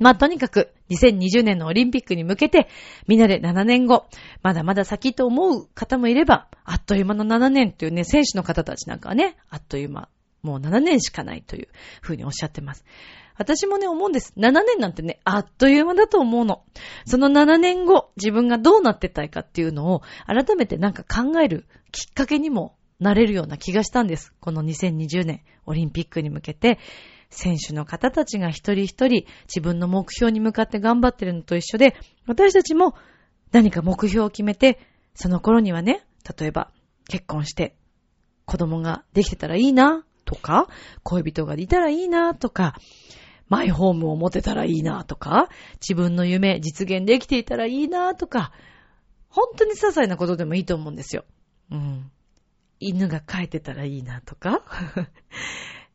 [0.00, 2.68] まあ、とにかく、2020年のオリンピックに向けて、
[3.06, 4.06] みんなで7年後、
[4.42, 10.08] まだまだ先と思う方もいれば、あっという間の7年というね、選手の方たちなんかはね、あっという間、
[10.42, 11.68] もう7年しかないという
[12.02, 12.84] ふうにおっしゃってます。
[13.36, 14.32] 私もね、思うんです。
[14.36, 16.64] 7年なんてね、あっという間だと思うの。
[17.06, 24.32] その7年後、自分がどうなってたいかっていうのを、改めてなんか考えるきっかけにもなれるような気がしたんです。
[24.40, 26.78] この2020年オリンピックに向けて、
[27.34, 32.94] 選手の方たちが一人一人自分の目標に向かって頑張ってるのと一緒で、私たちも
[33.52, 34.78] 何か目標を決めて、
[35.14, 36.06] その頃にはね、
[36.38, 36.70] 例えば
[37.08, 37.76] 結婚して
[38.46, 40.68] 子供ができてたらいいなとか、
[41.02, 42.74] 恋人がいたらいいなとか、
[43.48, 45.48] マイホームを持てたらいいなとか、
[45.80, 48.52] 自分の夢実現できていたらいいなとか、
[49.28, 51.24] 本当に些細なことでもいいと思うんですよ。
[51.70, 52.10] うん。
[52.80, 54.62] 犬が飼えてたらいいなとか、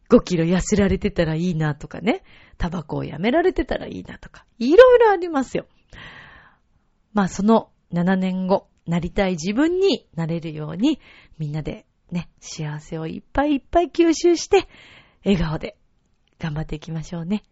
[0.10, 2.24] 5キロ痩せられてたらいいなとかね、
[2.58, 5.68] タバコをやめられてたらいいなとか、いろいろありますよ。
[7.14, 11.00] まあその7年後、なりたい自分になれるように、
[11.38, 14.68] みんなでね、幸せをいっぱいいっぱい吸収して、
[15.24, 15.78] 笑顔で
[16.40, 17.44] 頑張っていきましょうね。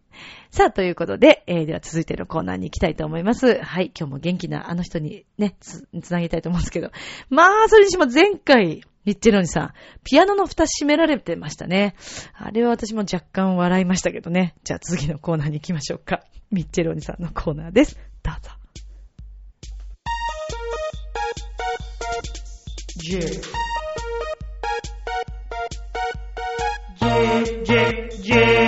[0.50, 3.60] さあ、ということで、えー、では続いてのコーナーに行きたいと思います。
[3.60, 6.90] はい、今日も元気なあの人にね、つ、つなげたいと思うんですけど。
[7.28, 9.72] まあ、それにしても前回、リッチェロニさん、
[10.04, 11.94] ピアノの蓋閉められてましたね。
[12.34, 14.54] あれは私も若干笑いましたけどね。
[14.64, 16.22] じゃあ次のコーナーに行きましょうか。
[16.50, 17.98] ミッチェロニさんのコーナーです。
[18.22, 18.50] どうぞ。
[22.98, 23.20] J
[27.00, 28.67] J J J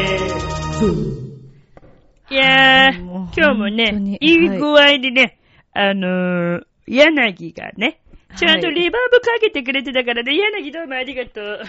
[7.29, 7.99] 柳がね、
[8.35, 11.61] ちゃんとリバーブかけてくれてたからね、はい、柳どうもありがとう。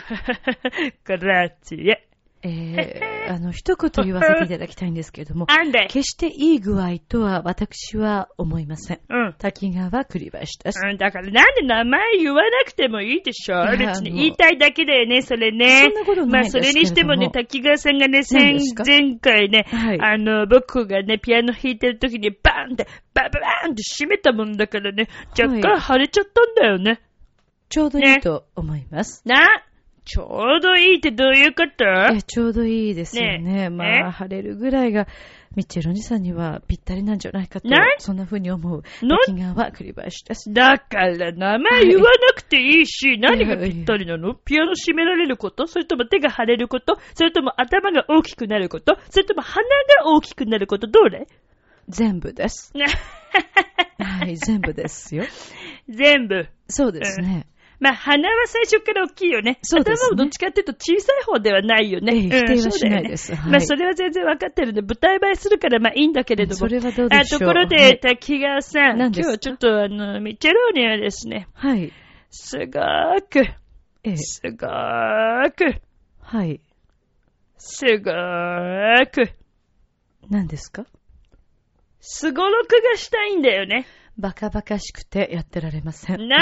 [1.05, 2.12] グラッチエ。
[2.45, 5.87] えー、 あの、一言言わせていただきたいんですけれども、なんで？
[5.87, 9.01] 決していい具合とは私は思いません。
[9.09, 9.35] うん。
[9.39, 10.81] 滝川栗林です。
[10.85, 15.83] うん、だからなんで名前言わなくてもいいでしょいや別にあの言いたいだけだよね、それね。
[15.85, 18.85] そんなことないですけれどもまあそれにしてもね、滝川さんがね、何前ですか？
[18.87, 25.07] 前回ね、はいあの、僕がね、ピアノ弾いてる時にバーンって、バババーンって閉めたもんだからね、
[25.41, 27.01] 若干腫れちゃったんだよね。
[27.69, 29.23] ちょうどいいと思います。
[29.27, 29.65] な、
[30.05, 31.85] ちょうどいいってどういうこと？
[32.15, 33.39] えちょうどいいですよね。
[33.39, 35.07] ねえまえあ、晴れるぐらいが、
[35.55, 38.83] ミッチェさんにはぴったりなんじゃないかとな、そんな風に思う。
[39.05, 40.53] な滝川栗林です。
[40.53, 44.35] だから名前言わなくていいし、何がぴったりなの？
[44.35, 45.67] ピアノ閉められること？
[45.67, 46.99] それとも手が腫れること？
[47.15, 48.97] それとも頭が大きくなること？
[49.11, 49.63] それとも鼻
[50.03, 50.87] が大きくなること？
[50.89, 51.27] どれ？
[51.89, 52.73] 全部です。
[53.99, 55.25] はい、全部ですよ。
[55.89, 56.49] 全部。
[56.69, 57.47] そうですね。
[57.83, 59.59] まあ、鼻は最初から大きいよね。
[59.63, 60.07] そうですね。
[60.07, 62.13] 頭もどっちかっていうと小さい方ではないよね。
[62.15, 63.09] ええうん否定はしないそうだよね。
[63.09, 63.35] です。
[63.35, 63.51] はい。
[63.51, 66.57] まあ、それは全然わかってるんで、舞台映えするからまあいいんだけれども。
[66.57, 67.09] それはどうでしょう。
[67.11, 71.93] あところはでい、滝川さん、今日ちょっとあの、ミッチェローニはですね、はい。
[72.31, 73.41] すごーく、
[74.05, 75.83] ええ、すごーく、
[76.21, 76.61] はい。
[77.59, 79.31] すごーく、
[80.31, 80.87] 何ですか？
[82.01, 83.87] すごろくがしたいんだよね。
[84.19, 86.29] バカバカしくてやってられません。
[86.29, 86.41] なん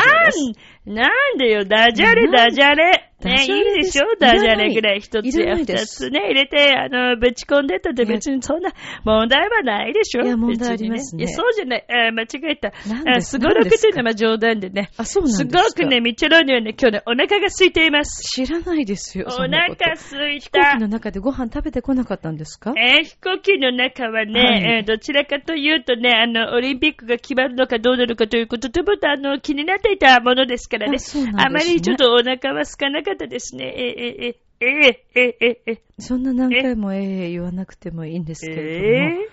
[0.86, 1.04] な
[1.34, 3.09] んでよ、ダジャレ、ダジャレ。
[3.24, 4.06] ね、いいでしょ？
[4.18, 8.70] ダジャレぐらい一つや二つね、入れて、あの、ぶち込んでたって別にそんな
[9.04, 10.22] 問題はないでしょ？
[10.22, 11.24] いや問題ありますね。
[11.24, 11.84] いや、そうじゃない。
[11.88, 12.72] あ間違えた。
[13.16, 14.90] あすごろくっていうのはまあ冗談でね。
[14.96, 15.62] あ、そうなんすですか？
[15.62, 18.22] ごくね、ミッチェローニはね、今日ね、お腹が空いています。
[18.22, 20.80] 知らないですよ、お腹空い飛た行機。
[20.80, 22.72] の中でご飯食べてこなかったんですか？
[22.76, 24.62] えー飛行機の中はね、はい。
[24.78, 30.98] えーどちらかというとね、あの、オリンピックが決まるのかどうなのかということともと、あの、気になっていたものですからね。
[30.98, 31.32] あね。
[31.36, 33.74] あまりちょっとお腹は空かなかったですね。
[33.76, 35.82] えー、えー、えー、えー、えー、えー、え。
[35.98, 39.22] そんな何回もええ言わなくてもいいんですけー、れども。
[39.24, 39.28] え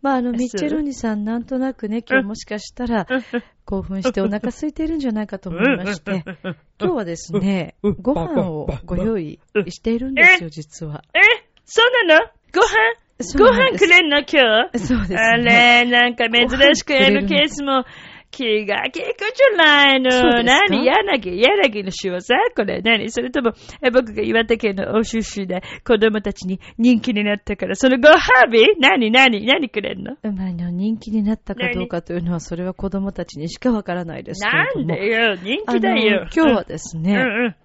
[0.00, 3.08] まあ、あの、ミッチェロニさん、なんとなくね、今日もしかしたら、
[3.64, 6.22] 興奮してお腹空いてるんじゃないかと思いまして、
[6.80, 11.02] 今日はですね、ご飯をご用意しているんですよ、実は。
[11.12, 11.20] ー、え？
[11.64, 12.26] そうなの？
[12.54, 13.36] ご飯？
[13.36, 14.18] ご飯くれんの？
[14.18, 14.78] 今日？
[14.78, 15.18] そうですね。
[15.18, 17.84] あれ、なんか珍しくご飯くれるケースも
[18.30, 20.10] 気が利くじゃないの。
[20.42, 20.84] 何？
[20.84, 22.18] 柳、柳の仕業？
[22.54, 23.10] これ何？
[23.10, 23.52] それとも、
[23.82, 28.14] え僕が岩手県のお出身で子供たちに人気になったから、そのご褒
[28.50, 28.64] 美？
[28.78, 29.10] 何？
[29.10, 29.46] 何？
[29.46, 30.16] 何くれんの？
[30.22, 34.86] まあ、あの人気になったかどうかというのは、それは子供たちにしかわからないですなん。
[34.86, 36.28] でよ、人気だよ。
[36.34, 37.18] 今日はですね、うん。
[37.18, 37.56] うん。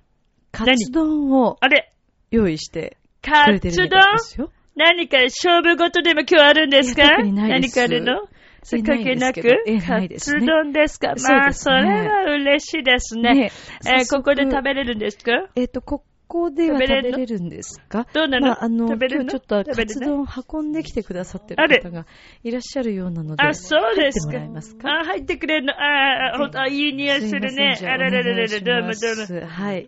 [0.51, 1.91] カツ丼をあれ、
[2.32, 4.49] 用意してくカツ丼？
[4.76, 7.18] 何か勝負事でも今日あるんですか？
[7.24, 8.28] 何かあるの？
[8.64, 10.39] それ関係なくいないですけないですね。
[10.41, 11.14] ツ丼ですか？
[11.30, 13.34] まあ、それは嬉しいですね。
[13.34, 13.51] ね
[13.86, 15.32] えここで食べれるんですか？
[15.55, 18.07] えっ、と、ここでは食べれるのれるんですか？
[18.13, 18.47] どうなの？
[18.47, 19.32] まあ、あの、食べれるの？
[19.32, 22.05] 今日ちょっとカツ丼を運んできてくださってる方が
[22.43, 24.34] いらっしゃるようなので、あ、そうですか。
[24.34, 24.89] 入ってもらえますか？
[25.01, 25.74] あ、入ってくれるの？
[25.74, 27.78] あ、あほんと、あ、いい匂いするね。
[27.82, 28.63] あららららら、どうもどうも。
[28.63, 29.88] じゃあお願いしますはい。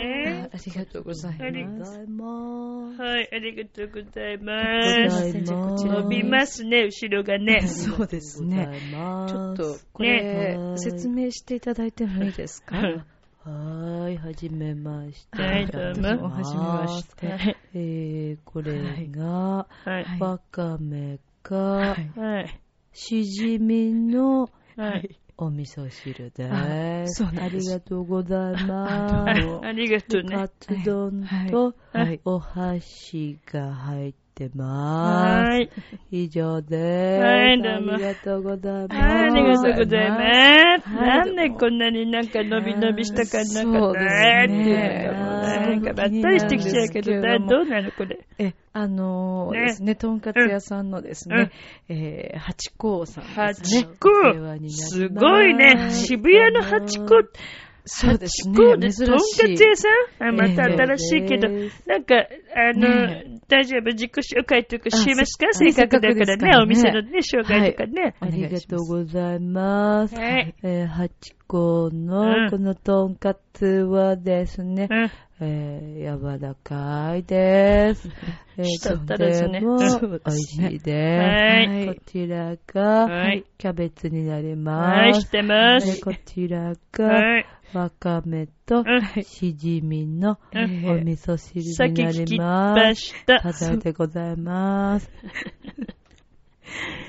[0.00, 1.92] えあありがとうございます。
[3.02, 5.20] はい、ありがとうございごます。
[5.20, 7.62] ざいます伸びますね、後ろがね。
[7.68, 8.68] そうですね。
[8.90, 12.78] ちょっと、こねれ、説明していただいてもいいですか？
[12.78, 13.04] うん
[13.44, 15.42] はーい、はじめまして。
[15.42, 15.82] はいどう
[16.18, 17.26] もはじめまして。
[17.26, 17.56] はい。
[17.74, 19.66] えー、これが、
[20.20, 21.96] わかめか。
[22.92, 25.18] しじみのはい。
[25.38, 27.24] お味噌汁であす。
[27.24, 29.66] そうなんですありがとうございあます。
[29.66, 30.48] ありがとうねカ。
[30.48, 35.48] ツ丼はいとはいお箸が入ってます。
[35.50, 35.70] はい。
[36.10, 37.22] 以上です。
[37.22, 38.94] はいどうもありがとうございます。
[38.94, 40.16] はい、ありがとうございま
[40.82, 40.88] す。
[40.88, 48.26] はいなんでこんなになんか伸び伸びした感じなんかっていうねなんかばったりしてきちゃうけど、どうなのこれ。
[48.38, 51.50] え、あのーねですね、とんかつ屋さんのですね、
[51.88, 53.80] えー、八甲さんですね。
[53.82, 55.90] 八甲お世話になりますすごいね。
[55.90, 57.06] 渋谷の八甲。
[57.84, 58.54] そうですね。
[58.78, 59.06] 珍しい。
[59.06, 59.22] とんか
[59.56, 59.88] つ屋さ
[60.24, 62.14] んあ、またええ新しいけど、なんか、
[62.54, 63.90] あのね、大丈夫？
[63.92, 65.52] 自己紹介とかあしますか？
[65.52, 68.14] せせっかくだからね、お店のね、紹介とかね。
[68.20, 70.14] ありがとうございます。
[70.14, 70.54] はい。
[70.62, 71.10] えー、八
[71.48, 75.10] 甲うんのこのとんかつはですね、うん。
[75.44, 78.08] えー、柔らかいです。
[78.56, 79.16] えしとて
[79.60, 81.20] も美味しいです。
[81.20, 85.24] はいこちらが、はいキャベツになりはい、ます。
[85.24, 85.96] 知ってます。
[85.96, 87.46] でこちらが、はい。
[87.74, 92.74] わかめとうんしじみのうんお味噌汁になりま。
[92.74, 93.40] ますした。
[93.40, 95.10] ただいでございます。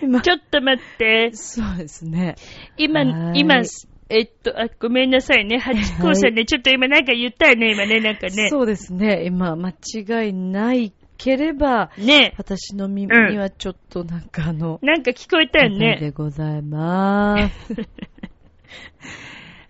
[0.02, 1.32] 今 ちょっと待って。
[1.34, 2.36] そうですね。
[2.78, 3.62] 今は、い今、
[4.10, 5.58] えっと、あ、ごめんなさいね。
[5.60, 8.50] 八甲さんね、ちょっと今なんか言ったよね、今ね、なんかね。
[8.50, 9.26] そうですね。
[9.26, 16.12] 今、間違いないければ、ね私の耳にはちょっとなんかあの、なんか聞こえたよでね。
[16.12, 17.74] ございます。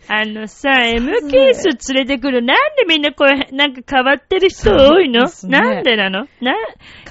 [0.07, 2.41] あのさ、M ケース連れてくる。
[2.43, 6.27] なんでみんなこれ、なんか変わってる人多いの、ねなんでなの？
[6.41, 6.53] な、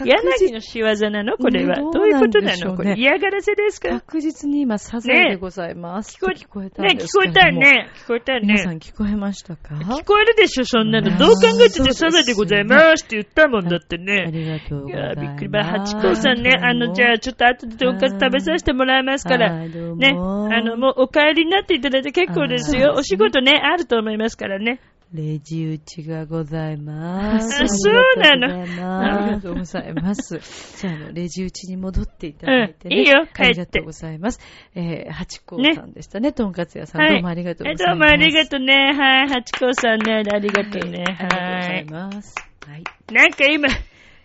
[0.05, 1.37] 柳の仕業なの？
[1.39, 1.77] これは。
[1.77, 2.77] ねどういうことなの？
[2.77, 3.89] これ嫌がらせですか？
[3.89, 6.15] 確実に今、サザエでございます。
[6.23, 7.51] ねと聞こえたんね、で聞こえた。
[7.51, 7.91] ね。
[8.05, 8.77] 聞こえたよ皆さね。
[8.77, 9.75] ん聞こえましたか？
[9.75, 11.11] 聞こえるでしょ、そんなの。
[11.11, 14.31] ねどう考えててサザエでございますって言ったもんだってあね。
[14.31, 15.29] りがとうごいや、ざいます。
[15.29, 20.15] びっくりば、八甲さんね、あの、じゃあ、ちょっと後でとんかつ食べさせてもらいますから、ね、あ
[20.63, 22.82] の、もうお帰りになっていただいて結構ですよ。
[22.85, 24.81] あーお仕事ね、あると思いますからね。
[25.13, 27.63] レジ打ちがございます。
[27.63, 30.41] あそうなのありがとうございます。
[30.81, 32.97] じゃあ、あの、レジ打ちに戻っていただいてね。
[32.97, 34.41] うんいいよ帰ってありがとうございます。
[34.75, 36.33] えー、八甲さんでしたね。
[36.33, 37.11] とんかつ屋さん、はい。
[37.13, 37.85] どうもありがとうございます。
[37.85, 38.75] どうもありがとうね。
[38.95, 39.29] はい。
[39.29, 41.05] 八甲さんね、ありがとうね。
[41.05, 42.35] はいありがとうござはいます。
[42.67, 42.81] はい。
[42.81, 43.13] い。
[43.13, 43.69] なんか今、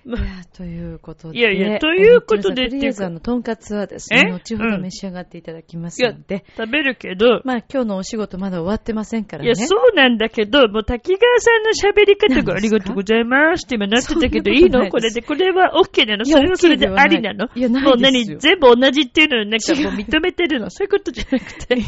[0.08, 0.18] いや
[0.56, 1.38] ということで。
[1.40, 4.24] いやいやということでえーとりあえずあの、とんかつはですえ？
[4.24, 9.48] ね、後ほど召し上がっていただきますので、食べるけど、まあ今日のお仕事まだ終わってませんからね。
[9.48, 14.90] いや、そうなんだけど、もう滝川さんの喋り方がありがとうございますって今なってたけど、いいいの？
[14.90, 16.26] これで、これは OK なの？
[16.26, 17.50] それはそれでありなの？
[17.56, 20.70] いやないもう何全部同じっていうのをなんかもう認めてるの？
[20.70, 21.76] そういうことじゃなくて。
[21.78, 21.82] 違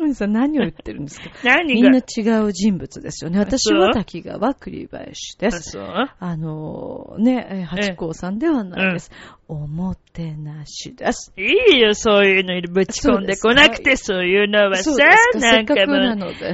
[0.00, 0.28] うんですよ。
[0.28, 1.30] 何を言ってるんですか？
[1.44, 3.38] 何みんなが違う人物ですよね。
[3.38, 5.70] 私は滝川栗林であす。
[5.72, 5.84] そう？
[6.18, 9.10] あのね、えー八甲さんではないです。
[9.48, 11.32] おもてなしです。
[11.36, 14.92] いいよ、そういうのにぶち込んでこなくて、そういうのはさ
[15.34, 15.98] なんかもう、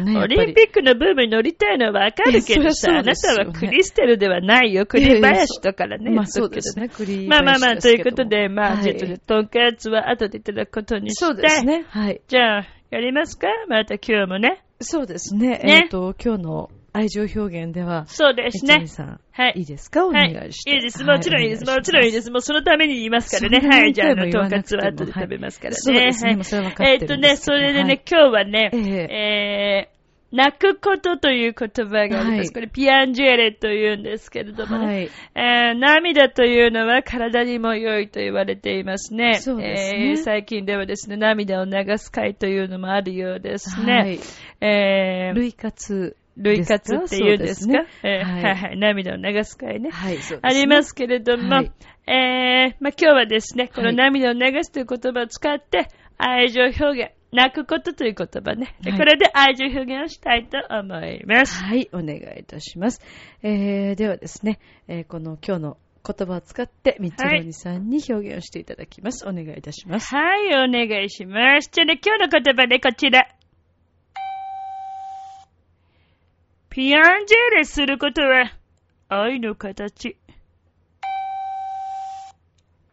[0.04, 6.10] ね、やオリンピックのブームに乗りたいのはわかるけどさ、あなたはクリステルではないよ、栗林とからね。
[6.10, 11.24] まあそうですね、栗林まあまあまあ、ということで、まあ、はい実は、とんかつは後でいただくことにして。
[11.24, 12.20] そうですね、はい。
[12.28, 13.48] じゃあ、やりますか？
[13.68, 14.62] また今日もね。
[14.80, 18.86] そうですね、ねえっ、と、今日の愛情表現では、そうですね。
[18.86, 20.06] さん、はいいいですか？
[20.06, 20.32] おはい。
[20.32, 20.74] 願いして。
[20.74, 21.04] いいです。
[21.04, 21.64] もちろんいいです。
[21.64, 22.30] もちろんいいですす。
[22.30, 23.68] もうそのために言いますからね。
[23.68, 23.92] はい。
[23.92, 25.76] じゃあ、あの、とんかつは後で食べますからね。
[25.78, 32.30] そうですねそれは分かえーっとね、それではいね、今日はね、ええー、泣くことという言葉があります。
[32.30, 34.86] はいこれ、ピアンジェレというんですけれどもね。
[34.86, 35.10] はい。
[35.34, 39.34] えー涙というのは体にも良いと言われていますね。
[39.40, 43.92] そうですねえー最近ではですね、涙を流す会というのもあるようですね。
[43.92, 44.18] はい。
[44.60, 46.16] えー、類活。
[46.36, 47.66] 類活って言うんですか？
[47.66, 48.78] すねえーはいはいはい。
[48.78, 49.90] 涙を流す会ね。
[49.90, 51.72] はい、そうですねありますけれども、はい
[52.06, 58.76] えー、まあ、今日はですね、このはい涙を流すという言葉を使って、愛情表現、泣くことという言葉ね。
[58.80, 61.62] ではいこれで愛情表現をしたいと思います。
[61.64, 63.02] はい、お願いいたします。
[63.42, 64.58] えー、ではですね、
[64.88, 65.76] えーこの今日の
[66.06, 69.26] 言葉を使って、ミッチェロニさんに表現をしていただきます。
[69.26, 70.14] お願いいたします。
[70.14, 71.68] はい、お願いします。
[71.72, 73.26] じゃあね、今日の言葉ね、こちら。
[76.76, 78.52] ピアンジェーレすることは、
[79.08, 80.18] 愛の形。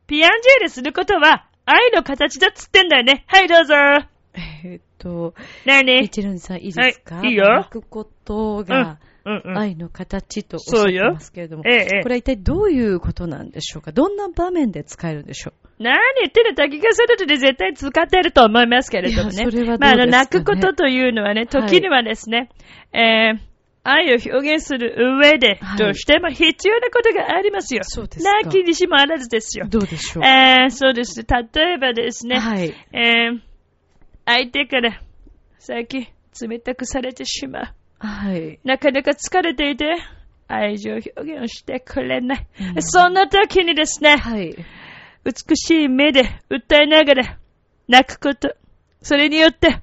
[0.07, 3.25] ピアンジェーレすることは、愛の形だっつってんだよね。
[3.27, 3.75] はい、どうぞ。
[4.36, 5.34] えーっと、
[5.65, 7.15] なにミッチェロニさんいいですか？
[7.15, 9.57] はいいいよ泣くことがうんうん。
[9.57, 13.91] 愛の形とおっしゃってますけれども、ええ、ええこれは一体どういうことなんでしょうか？
[13.91, 15.84] どんな場面で使えるんでしょう？
[15.84, 19.34] 何言ってる滝川さんで絶対使ってると思いますけれどもね。
[19.34, 19.77] それはどうですかね？
[19.77, 22.49] まあ、あの、泣くことというのはね、はい時にはですね、
[22.93, 23.39] えー、
[23.84, 27.81] 愛を表現する上では、いどうしても必要なことがありますよ。
[27.84, 29.67] そうですか泣きにしもあらずですよ。
[29.67, 30.25] どうでしょう？
[30.25, 31.21] えー、そうです。
[31.23, 32.73] 例えばですね、はい。
[32.93, 33.39] えー、
[34.25, 35.01] 相手から、
[35.59, 36.07] 最近、
[36.41, 37.73] 冷たくされてしまう。
[37.99, 38.59] はい。
[38.63, 39.86] なかなか疲れていて、
[40.47, 42.47] 愛情表現をしてくれない。
[42.75, 44.55] うんそんな時にですね、はい。
[45.25, 47.38] 美しい目で訴えながら
[47.88, 48.55] 泣くこと。
[49.01, 49.81] それによって、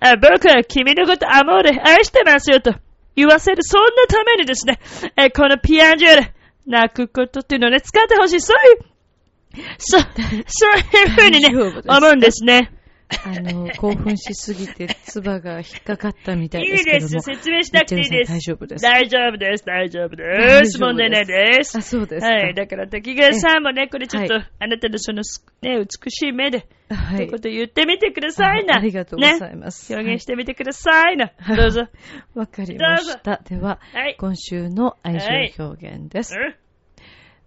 [0.00, 2.74] あ僕は君のことアモーレ愛してますよと
[3.16, 4.78] 言わせる、そんなためにですね、
[5.16, 6.34] えこのピアンジュール、
[6.66, 8.40] 泣くことっていうのをね、使ってほしい。
[8.40, 10.00] そういう、そう、
[10.46, 11.48] そういうふうにね、
[11.88, 12.70] 思うんですね。
[13.08, 17.08] あの、興奮しすぎて、唾が引っかかったみたいいいですけども。
[17.08, 17.20] です。
[17.20, 18.32] 説明しなくていいです。
[18.32, 18.82] 大丈夫です。
[18.82, 19.64] 大丈夫です。
[19.64, 20.80] 大丈夫大です。
[20.80, 21.82] 問題ないですあ、。
[21.82, 22.26] そうですか。
[22.26, 22.54] はい。
[22.54, 28.74] だから、滝川さんもね、これちょっと、はあなたのそのす、ね、美しい目で、はということを言ってみてくださいな。
[28.74, 29.94] あありがとうござねいます。
[29.94, 31.32] 表現してみてくださいな。
[31.38, 31.88] はいどうぞ。
[32.34, 33.40] わかりました。
[33.48, 34.16] では、はい。
[34.18, 35.20] 今週の愛
[35.56, 36.34] 情表現です。
[36.34, 36.54] うん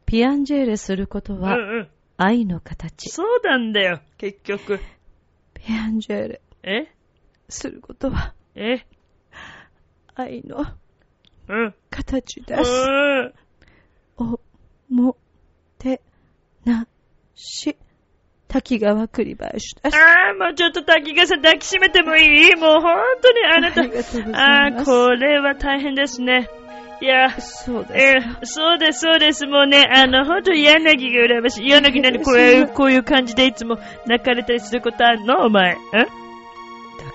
[0.06, 1.88] ピアンジェーレすることはうんうん。
[2.18, 3.10] 愛の形。
[3.10, 4.80] そうなんだよ、結局。
[5.66, 6.88] ピアンジェーレえ？
[7.48, 8.86] することはえ？
[10.16, 10.66] 愛の
[11.48, 11.74] うん。
[11.90, 12.72] 形です。
[12.72, 13.34] うん。
[14.18, 14.40] お、
[14.94, 15.18] も、
[15.78, 16.02] て、
[16.66, 16.88] な、
[17.36, 17.76] し、
[18.48, 19.98] 滝川栗林です。
[19.98, 22.56] ああ、もうちょっと滝川さん抱きしめてもいい？
[22.56, 23.82] もう本当にあなた
[24.38, 26.50] ああ、これは大変ですね。
[27.02, 27.94] いや、そうです。
[27.98, 29.48] えーそうです、そうです。
[29.48, 31.70] もうね、あの、本当に柳が羨ましい。
[31.70, 35.46] 柳なんでこういう、こういう感じでいつも泣かれたりすることあんの？
[35.46, 35.74] お前。
[35.74, 36.06] ん抱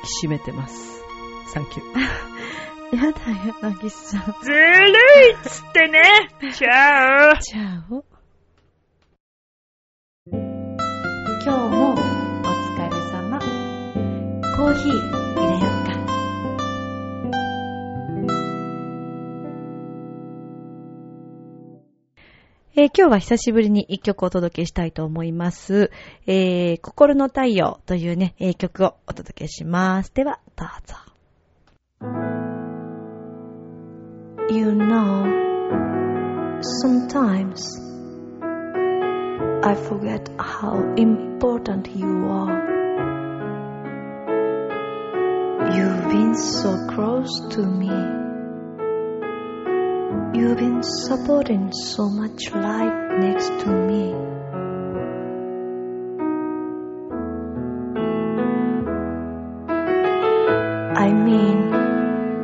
[0.03, 1.03] きしめてます。
[1.53, 2.97] サンキュー。
[2.97, 3.19] やだ、
[3.63, 4.35] 柳さん。
[4.43, 6.01] ずるいっつってね。
[6.55, 8.05] チャオじゃあお。
[10.33, 11.99] 今日もお疲
[12.79, 13.39] れ様。
[14.57, 15.24] コーヒー
[22.77, 25.93] えー今日は久しぶりに一曲お届けしたいと思います。
[26.27, 30.13] えー心の太陽というね、えー曲をお届けします。
[30.13, 30.97] では、どうぞ。
[34.53, 35.25] You know,
[36.83, 37.63] sometimes
[39.63, 42.61] I forget how important you are.
[45.71, 48.24] You've been so close to me.
[50.35, 54.13] You've been supporting so much light next to me.
[60.97, 61.57] I mean,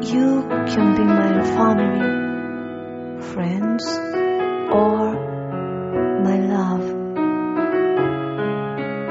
[0.03, 3.85] you can be my family, friends,
[4.71, 5.13] or
[6.23, 6.85] my love.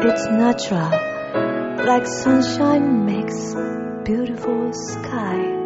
[0.05, 0.89] It's natural,
[1.85, 3.53] like sunshine makes
[4.05, 5.58] beautiful sky.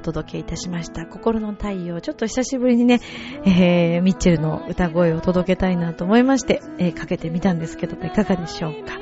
[0.00, 1.04] お届けいたしました。
[1.04, 2.00] 心の太陽。
[2.00, 3.00] ちょっと久しぶりにね、
[3.44, 8.98] えー、ミッチェルの歌声を届けたいなと思いまして、えーかけてみたんですけど、いかがでしょうか。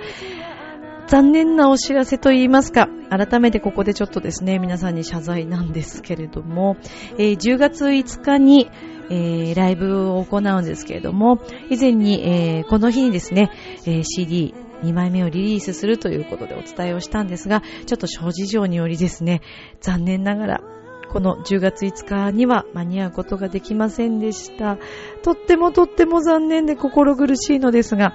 [1.06, 6.76] 残念なお知らせと言いますか、改めてここでちょっとですね、皆さんに謝罪なんですけれども、
[7.16, 8.68] えー10月5日に、
[9.08, 11.38] えーライブを行うんですけれども、
[11.70, 13.50] 以前に、えーこの日にですね、
[13.86, 19.40] え CD、2枚目をリリースするということでお伝えをしたんですが、ちょっと諸事情によりですね、
[19.80, 20.60] 残念ながら、
[21.10, 24.78] この10月5日には間に合うことができませんでした。
[25.22, 28.14] とってもとっても残念で心苦しいのですが、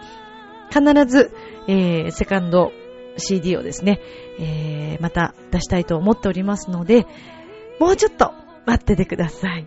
[0.70, 1.32] 必ず、
[1.68, 2.72] えーセカンド
[3.18, 4.00] CD をですね、
[4.40, 7.08] えーまた出したいと思っておりますので、
[7.80, 8.32] もうちょっと
[8.66, 9.66] 待っててください。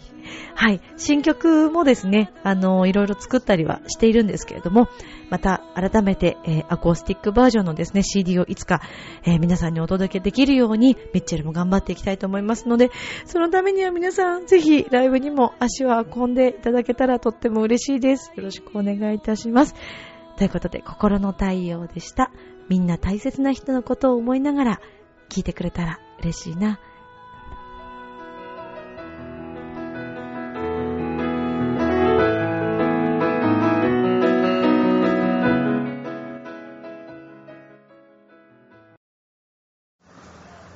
[0.54, 0.80] はい。
[0.96, 4.88] 新曲もですね、あの、いろいろ作ったりはしているんですけれども、
[5.28, 8.80] また改めて、えーアコースティックバージョンのですね、CD をいつか、
[9.24, 12.90] えー皆さんにお届けできるように、ミッチェルも頑張っていきたいと思いますので、
[13.26, 18.32] そのためには皆さん、ぜひライブにも足を運んでいただけたらとっても嬉しいです。
[18.34, 19.74] よろしくお願いいたします。
[20.36, 22.30] ということで、心の太陽でした。
[22.68, 24.80] みんな大切な人のことを思いながら、
[25.28, 26.80] 聞いてくれたら嬉しいな。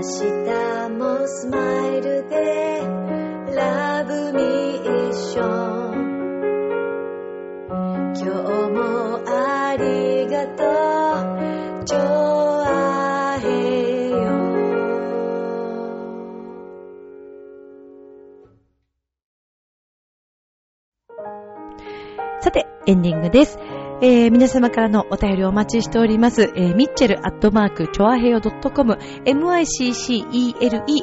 [0.00, 0.08] 明日
[0.96, 2.80] もスマイルで
[3.54, 5.44] ラブミーショ
[5.90, 5.92] ン
[8.16, 8.30] 今日
[8.70, 10.64] もありがと
[11.82, 11.84] う。
[11.84, 14.16] ジョアヘヨ
[22.40, 23.58] さて、エンディングです。
[24.02, 26.50] えー皆様からのお便りお待ちしております。
[26.56, 28.98] えーミッチェルアットマーク、チョアヘヨ .com、miccele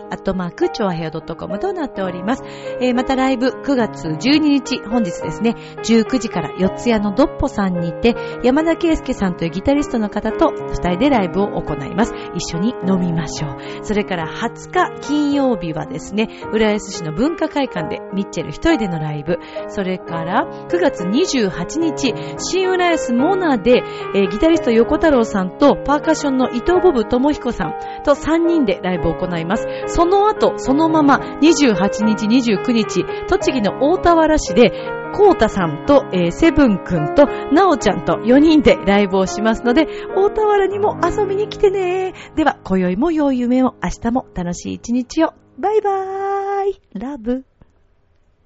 [0.10, 2.44] アットマーク、チョアヘヨ .com となっております。
[2.82, 12.16] えーまたライブ9月12日、本日ですね、19時から四ツ谷のドッポさんにて、山田圭介さんというギタリストの方と二人でライブを行います。
[12.34, 13.86] 一緒に飲みましょう。
[13.86, 19.38] それから20日金曜日はですね、浦安市の文化会館でミッチェル一人でのライブ、
[19.68, 23.84] それから9月28日、新浦安モナで、
[24.16, 27.74] えーギタリスト横太郎さんとパーカッションの伊藤ボブ智彦さん
[28.04, 29.68] と3人でライブを行います。
[29.88, 34.72] その後、そのまま28日、29日、栃木の大田原市で、
[35.14, 42.14] コータさんと、えーセブンくんと、ナオちゃんと4人でライブをしますので、大田原にも遊びに来てね。
[42.36, 45.34] では、今宵も良い夢を、明日も楽しい一日を。
[45.58, 47.46] バイバーイラブ